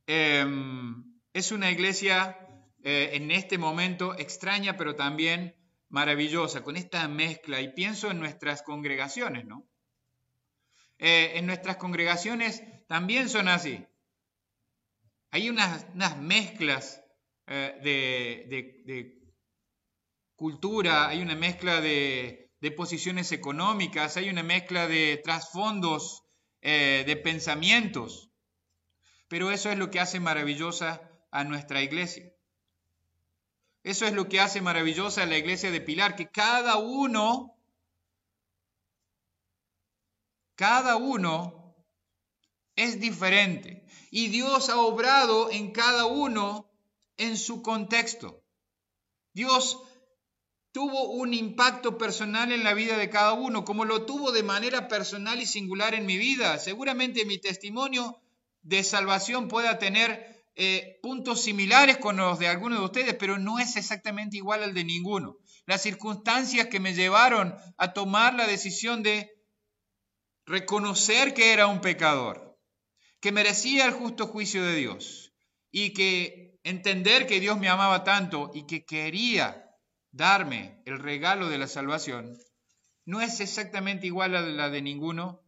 Em, 0.08 1.20
es 1.34 1.52
una 1.52 1.70
iglesia 1.70 2.38
eh, 2.84 3.10
en 3.16 3.32
este 3.32 3.58
momento 3.58 4.18
extraña, 4.18 4.78
pero 4.78 4.96
también 4.96 5.58
maravillosa, 5.90 6.64
con 6.64 6.78
esta 6.78 7.06
mezcla. 7.10 7.60
Y 7.60 7.74
pienso 7.74 8.10
en 8.10 8.22
nuestras 8.22 8.62
congregaciones, 8.62 9.44
¿no? 9.44 9.68
Eh, 11.00 11.34
en 11.36 11.46
nuestras 11.46 11.76
congregaciones 11.76 12.64
también 12.88 13.28
son 13.28 13.50
así. 13.50 13.86
Hay 15.32 15.50
unas, 15.50 15.86
mezclas 16.22 17.04
eh, 17.48 17.78
de, 17.84 19.23
cultura, 20.36 21.08
hay 21.08 21.22
una 21.22 21.36
mezcla 21.36 21.82
de, 21.82 22.52
de, 22.60 22.72
posiciones 22.72 23.32
económicas, 23.32 24.18
hay 24.18 24.30
una 24.30 24.44
mezcla 24.44 24.88
de 24.88 25.22
trasfondos, 25.24 26.24
de 26.62 27.22
pensamientos. 27.22 28.30
Pero 29.28 29.52
eso 29.52 29.70
es 29.70 29.78
lo 29.78 29.92
que 29.92 30.00
hace 30.00 30.20
maravillosa 30.22 31.02
a 31.30 31.44
nuestra 31.44 31.82
iglesia. 31.82 32.34
Eso 33.84 34.06
es 34.06 34.14
lo 34.14 34.30
que 34.30 34.40
hace 34.40 34.62
maravillosa 34.62 35.26
la 35.26 35.38
iglesia 35.38 35.70
de 35.70 35.82
Pilar, 35.82 36.16
que 36.16 36.30
cada 36.30 36.78
uno, 36.78 37.58
cada 40.56 40.96
uno 40.96 41.76
es 42.78 43.02
diferente. 43.02 43.86
Y 44.10 44.30
Dios 44.30 44.70
ha 44.70 44.78
obrado 44.80 45.52
en 45.52 45.72
cada 45.72 46.06
uno 46.06 46.72
en 47.18 47.38
su 47.38 47.62
contexto. 47.62 48.42
Dios 49.34 49.82
tuvo 50.74 51.12
un 51.12 51.36
impacto 51.36 52.00
personal 52.00 52.52
en 52.52 52.64
la 52.64 52.74
vida 52.74 52.98
de 52.98 53.10
cada 53.10 53.34
uno, 53.34 53.64
como 53.64 53.86
lo 53.86 54.06
tuvo 54.06 54.32
de 54.32 54.42
manera 54.42 54.88
personal 54.88 55.40
y 55.40 55.46
singular 55.46 55.94
en 55.94 56.08
mi 56.08 56.18
vida. 56.18 56.58
Seguramente 56.58 57.26
mi 57.26 57.38
testimonio 57.38 58.20
de 58.64 58.84
salvación 58.84 59.48
pueda 59.48 59.78
tener 59.78 60.44
eh, 60.56 61.00
puntos 61.04 61.42
similares 61.42 61.98
con 61.98 62.18
los 62.18 62.40
de 62.40 62.48
algunos 62.48 62.80
de 62.80 62.86
ustedes, 62.86 63.14
pero 63.14 63.38
no 63.38 63.60
es 63.60 63.76
exactamente 63.76 64.38
igual 64.38 64.64
al 64.64 64.74
de 64.74 64.84
ninguno. 64.84 65.38
Las 65.68 65.84
circunstancias 65.84 66.68
que 66.68 66.80
me 66.80 66.96
llevaron 66.96 67.56
a 67.78 67.94
tomar 67.94 68.34
la 68.34 68.48
decisión 68.48 69.04
de 69.04 69.32
reconocer 70.48 71.36
que 71.36 71.54
era 71.54 71.68
un 71.68 71.82
pecador, 71.82 72.60
que 73.20 73.32
merecía 73.32 73.86
el 73.86 73.92
justo 73.92 74.26
juicio 74.26 74.64
de 74.64 74.76
Dios 74.76 75.34
y 75.72 75.94
que 75.94 76.60
entender 76.64 77.28
que 77.28 77.40
Dios 77.40 77.60
me 77.60 77.70
amaba 77.70 78.04
tanto 78.04 78.50
y 78.56 78.66
que 78.66 78.86
quería 78.86 79.63
darme 80.14 80.82
el 80.86 81.00
regalo 81.00 81.50
de 81.50 81.58
la 81.58 81.68
salvación, 81.68 82.40
no 83.04 83.20
es 83.20 83.42
exactamente 83.42 84.08
igual 84.08 84.38
a 84.38 84.42
la 84.42 84.70
de 84.70 84.82
ninguno 84.82 85.44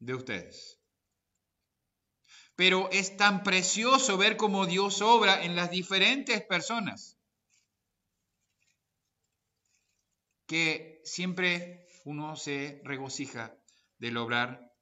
de 0.00 0.14
ustedes 0.14 0.78
pero 2.58 2.90
es 2.90 3.16
tan 3.16 3.44
precioso 3.44 4.18
ver 4.18 4.36
cómo 4.36 4.66
Dios 4.66 5.00
obra 5.00 5.44
en 5.44 5.54
las 5.54 5.70
diferentes 5.70 6.42
personas 6.42 7.16
que 10.48 11.00
siempre 11.04 11.86
uno 12.04 12.34
se 12.34 12.80
regocija 12.82 13.56
del 13.98 14.16
obrar 14.16 14.74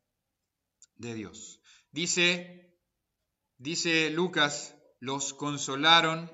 de 0.95 1.12
Dios. 1.12 1.61
Dice, 1.91 2.75
dice 3.59 4.09
Lucas, 4.09 4.75
los 4.99 5.35
consolaron 5.35 6.31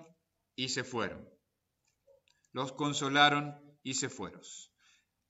y 0.55 0.69
se 0.69 0.85
fueron. 0.85 1.29
Los 2.53 2.73
consolaron 2.73 3.61
y 3.83 3.95
se 3.95 4.09
fueron. 4.09 4.43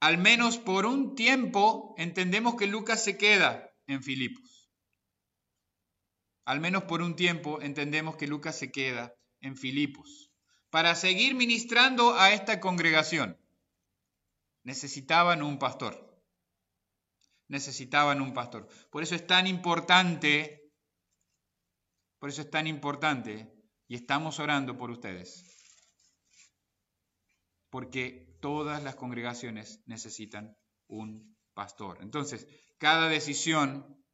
Al 0.01 0.19
menos 0.19 0.59
por 0.59 0.87
un 0.87 1.15
tiempo 1.15 1.95
entendemos 1.97 2.57
que 2.57 2.67
Lucas 2.67 3.03
se 3.03 3.17
queda 3.17 3.71
en 3.87 4.03
Filipos 4.03 4.53
al 6.45 6.61
menos 6.61 6.85
por 6.85 7.03
un 7.03 7.15
tiempo, 7.17 7.61
entendemos 7.61 8.17
que 8.17 8.27
Lucas 8.27 8.59
se 8.59 8.73
queda 8.73 9.15
en 9.41 9.57
Filipos 9.57 10.31
para 10.71 10.95
seguir 10.95 11.35
ministrando 11.35 12.15
a 12.15 12.33
esta 12.33 12.61
congregación. 12.61 13.39
Necesitaban 14.65 15.43
un 15.43 15.59
pastor. 15.59 16.09
Necesitaban 17.49 18.21
un 18.21 18.33
pastor. 18.33 18.69
Por 18.91 19.03
eso 19.03 19.15
es 19.15 19.27
tan 19.27 19.47
importante, 19.47 20.73
por 22.19 22.31
eso 22.31 22.43
es 22.43 22.51
tan 22.51 22.67
importante, 22.67 23.53
y 23.87 23.95
estamos 23.95 24.39
orando 24.39 24.77
por 24.79 24.91
ustedes, 24.91 25.52
porque 27.73 28.37
todas 28.43 28.83
las 28.83 28.97
congregaciones 28.97 29.83
necesitan 29.87 30.59
un 30.89 31.39
pastor. 31.55 32.03
Entonces, 32.03 32.47
cada 32.77 33.09
decisión 33.09 34.05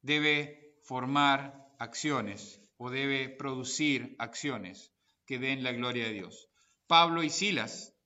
debe 0.00 0.78
formar 0.84 1.74
acciones 1.80 2.62
o 2.76 2.88
debe 2.88 3.28
producir 3.28 4.14
acciones 4.20 4.92
que 5.26 5.40
den 5.40 5.64
la 5.64 5.72
gloria 5.72 6.04
de 6.04 6.12
Dios. 6.12 6.48
Pablo 6.86 7.24
y 7.24 7.30
Silas, 7.30 7.96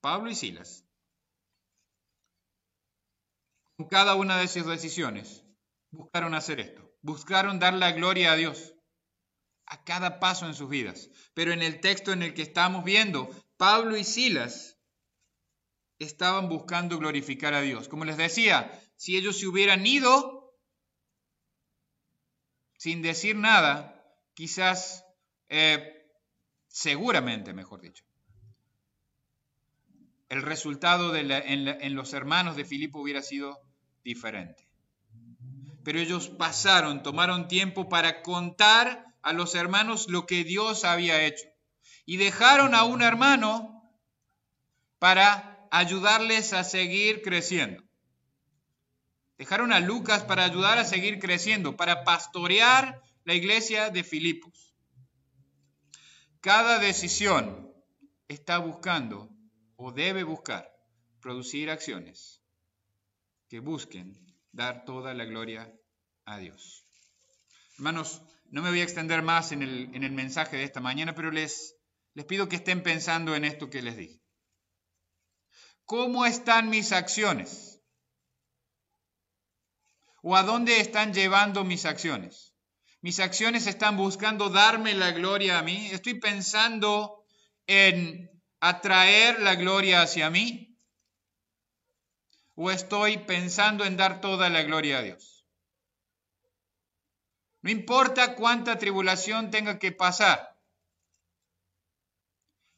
Pablo 0.00 0.30
y 0.30 0.34
Silas, 0.34 0.86
con 3.76 3.86
cada 3.88 4.14
una 4.14 4.38
de 4.38 4.48
sus 4.48 4.64
decisiones, 4.64 5.44
buscaron 5.90 6.34
hacer 6.34 6.60
esto, 6.60 6.90
buscaron 7.02 7.58
dar 7.58 7.74
la 7.74 7.92
gloria 7.92 8.32
a 8.32 8.36
Dios 8.36 8.74
a 9.68 9.84
cada 9.84 10.18
paso 10.18 10.46
en 10.46 10.54
sus 10.54 10.68
vidas. 10.68 11.10
Pero 11.34 11.52
en 11.52 11.62
el 11.62 11.80
texto 11.80 12.12
en 12.12 12.22
el 12.22 12.34
que 12.34 12.42
estamos 12.42 12.84
viendo, 12.84 13.30
Pablo 13.56 13.96
y 13.96 14.04
Silas 14.04 14.78
estaban 15.98 16.48
buscando 16.48 16.98
glorificar 16.98 17.54
a 17.54 17.60
Dios. 17.60 17.88
Como 17.88 18.04
les 18.04 18.16
decía, 18.16 18.80
si 18.96 19.16
ellos 19.16 19.38
se 19.38 19.46
hubieran 19.46 19.86
ido 19.86 20.56
sin 22.78 23.02
decir 23.02 23.36
nada, 23.36 24.04
quizás, 24.34 25.04
eh, 25.48 26.06
seguramente, 26.68 27.52
mejor 27.52 27.80
dicho, 27.80 28.04
el 30.28 30.42
resultado 30.42 31.16
en, 31.16 31.30
en 31.30 31.94
los 31.94 32.12
hermanos 32.12 32.54
de 32.54 32.64
Filipo 32.64 33.00
hubiera 33.00 33.22
sido 33.22 33.60
diferente. 34.04 34.68
Pero 35.82 35.98
ellos 35.98 36.28
pasaron, 36.28 37.02
tomaron 37.02 37.48
tiempo 37.48 37.88
para 37.88 38.22
contar 38.22 39.07
a 39.22 39.32
los 39.32 39.54
hermanos 39.54 40.08
lo 40.08 40.26
que 40.26 40.44
Dios 40.44 40.84
había 40.84 41.24
hecho. 41.24 41.46
Y 42.06 42.16
dejaron 42.16 42.74
a 42.74 42.84
un 42.84 43.02
hermano 43.02 43.82
para 44.98 45.68
ayudarles 45.70 46.52
a 46.52 46.64
seguir 46.64 47.22
creciendo. 47.22 47.82
Dejaron 49.36 49.72
a 49.72 49.80
Lucas 49.80 50.24
para 50.24 50.44
ayudar 50.44 50.78
a 50.78 50.84
seguir 50.84 51.18
creciendo, 51.20 51.76
para 51.76 52.02
pastorear 52.02 53.00
la 53.24 53.34
iglesia 53.34 53.90
de 53.90 54.02
Filipos. 54.02 54.74
Cada 56.40 56.78
decisión 56.78 57.72
está 58.26 58.58
buscando 58.58 59.30
o 59.76 59.92
debe 59.92 60.24
buscar 60.24 60.72
producir 61.20 61.70
acciones 61.70 62.42
que 63.48 63.60
busquen 63.60 64.18
dar 64.52 64.84
toda 64.84 65.14
la 65.14 65.24
gloria 65.24 65.72
a 66.24 66.38
Dios. 66.38 66.84
Hermanos, 67.76 68.22
no 68.50 68.62
me 68.62 68.70
voy 68.70 68.80
a 68.80 68.84
extender 68.84 69.22
más 69.22 69.52
en 69.52 69.62
el, 69.62 69.94
en 69.94 70.04
el 70.04 70.12
mensaje 70.12 70.56
de 70.56 70.64
esta 70.64 70.80
mañana, 70.80 71.14
pero 71.14 71.30
les, 71.30 71.76
les 72.14 72.24
pido 72.24 72.48
que 72.48 72.56
estén 72.56 72.82
pensando 72.82 73.34
en 73.34 73.44
esto 73.44 73.68
que 73.70 73.82
les 73.82 73.96
dije. 73.96 74.20
¿Cómo 75.84 76.26
están 76.26 76.68
mis 76.68 76.92
acciones? 76.92 77.80
¿O 80.22 80.36
a 80.36 80.42
dónde 80.42 80.80
están 80.80 81.14
llevando 81.14 81.64
mis 81.64 81.84
acciones? 81.84 82.54
¿Mis 83.00 83.20
acciones 83.20 83.66
están 83.66 83.96
buscando 83.96 84.50
darme 84.50 84.94
la 84.94 85.12
gloria 85.12 85.58
a 85.58 85.62
mí? 85.62 85.88
¿Estoy 85.92 86.18
pensando 86.18 87.24
en 87.66 88.30
atraer 88.60 89.40
la 89.40 89.54
gloria 89.54 90.02
hacia 90.02 90.30
mí? 90.30 90.76
¿O 92.54 92.70
estoy 92.70 93.18
pensando 93.18 93.84
en 93.84 93.96
dar 93.96 94.20
toda 94.20 94.50
la 94.50 94.62
gloria 94.62 94.98
a 94.98 95.02
Dios? 95.02 95.37
No 97.60 97.70
importa 97.70 98.36
cuánta 98.36 98.78
tribulación 98.78 99.50
tenga 99.50 99.78
que 99.78 99.92
pasar. 99.92 100.56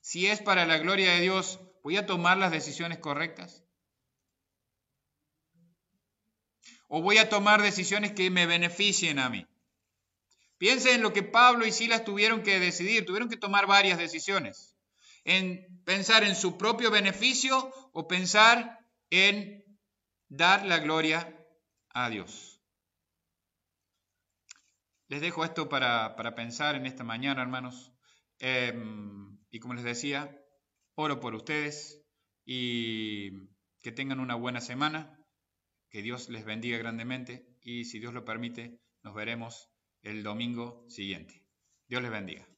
Si 0.00 0.26
es 0.26 0.40
para 0.40 0.64
la 0.64 0.78
gloria 0.78 1.12
de 1.12 1.20
Dios, 1.20 1.60
¿voy 1.82 1.96
a 1.96 2.06
tomar 2.06 2.38
las 2.38 2.50
decisiones 2.50 2.98
correctas? 2.98 3.64
¿O 6.88 7.02
voy 7.02 7.18
a 7.18 7.28
tomar 7.28 7.62
decisiones 7.62 8.12
que 8.12 8.30
me 8.30 8.46
beneficien 8.46 9.18
a 9.18 9.28
mí? 9.28 9.46
Piensen 10.58 10.96
en 10.96 11.02
lo 11.02 11.12
que 11.12 11.22
Pablo 11.22 11.64
y 11.64 11.72
Silas 11.72 12.04
tuvieron 12.04 12.42
que 12.42 12.58
decidir. 12.58 13.06
Tuvieron 13.06 13.28
que 13.28 13.36
tomar 13.36 13.66
varias 13.66 13.98
decisiones. 13.98 14.76
En 15.24 15.82
pensar 15.84 16.24
en 16.24 16.34
su 16.34 16.58
propio 16.58 16.90
beneficio 16.90 17.72
o 17.92 18.08
pensar 18.08 18.78
en 19.10 19.64
dar 20.28 20.66
la 20.66 20.78
gloria 20.78 21.32
a 21.90 22.10
Dios. 22.10 22.49
Les 25.10 25.20
dejo 25.20 25.44
esto 25.44 25.68
para, 25.68 26.14
pensar 26.36 26.76
en 26.76 26.86
esta 26.86 27.02
mañana, 27.02 27.42
hermanos. 27.42 27.92
Em, 28.38 29.40
y 29.50 29.58
como 29.58 29.74
les 29.74 29.82
decía, 29.82 30.40
oro 30.94 31.18
por 31.18 31.34
ustedes 31.34 32.00
y 32.44 33.32
que 33.80 33.90
tengan 33.90 34.20
una 34.20 34.36
buena 34.36 34.60
semana, 34.60 35.18
que 35.90 36.02
Dios 36.02 36.28
les 36.28 36.44
bendiga 36.44 36.78
grandemente 36.78 37.58
y 37.60 37.86
si 37.86 37.98
Dios 37.98 38.14
lo 38.14 38.24
permite, 38.24 38.78
nos 39.02 39.16
veremos 39.16 39.68
el 40.02 40.22
domingo 40.22 40.86
siguiente. 40.88 41.44
Dios 41.88 42.02
les 42.02 42.12
bendiga. 42.12 42.49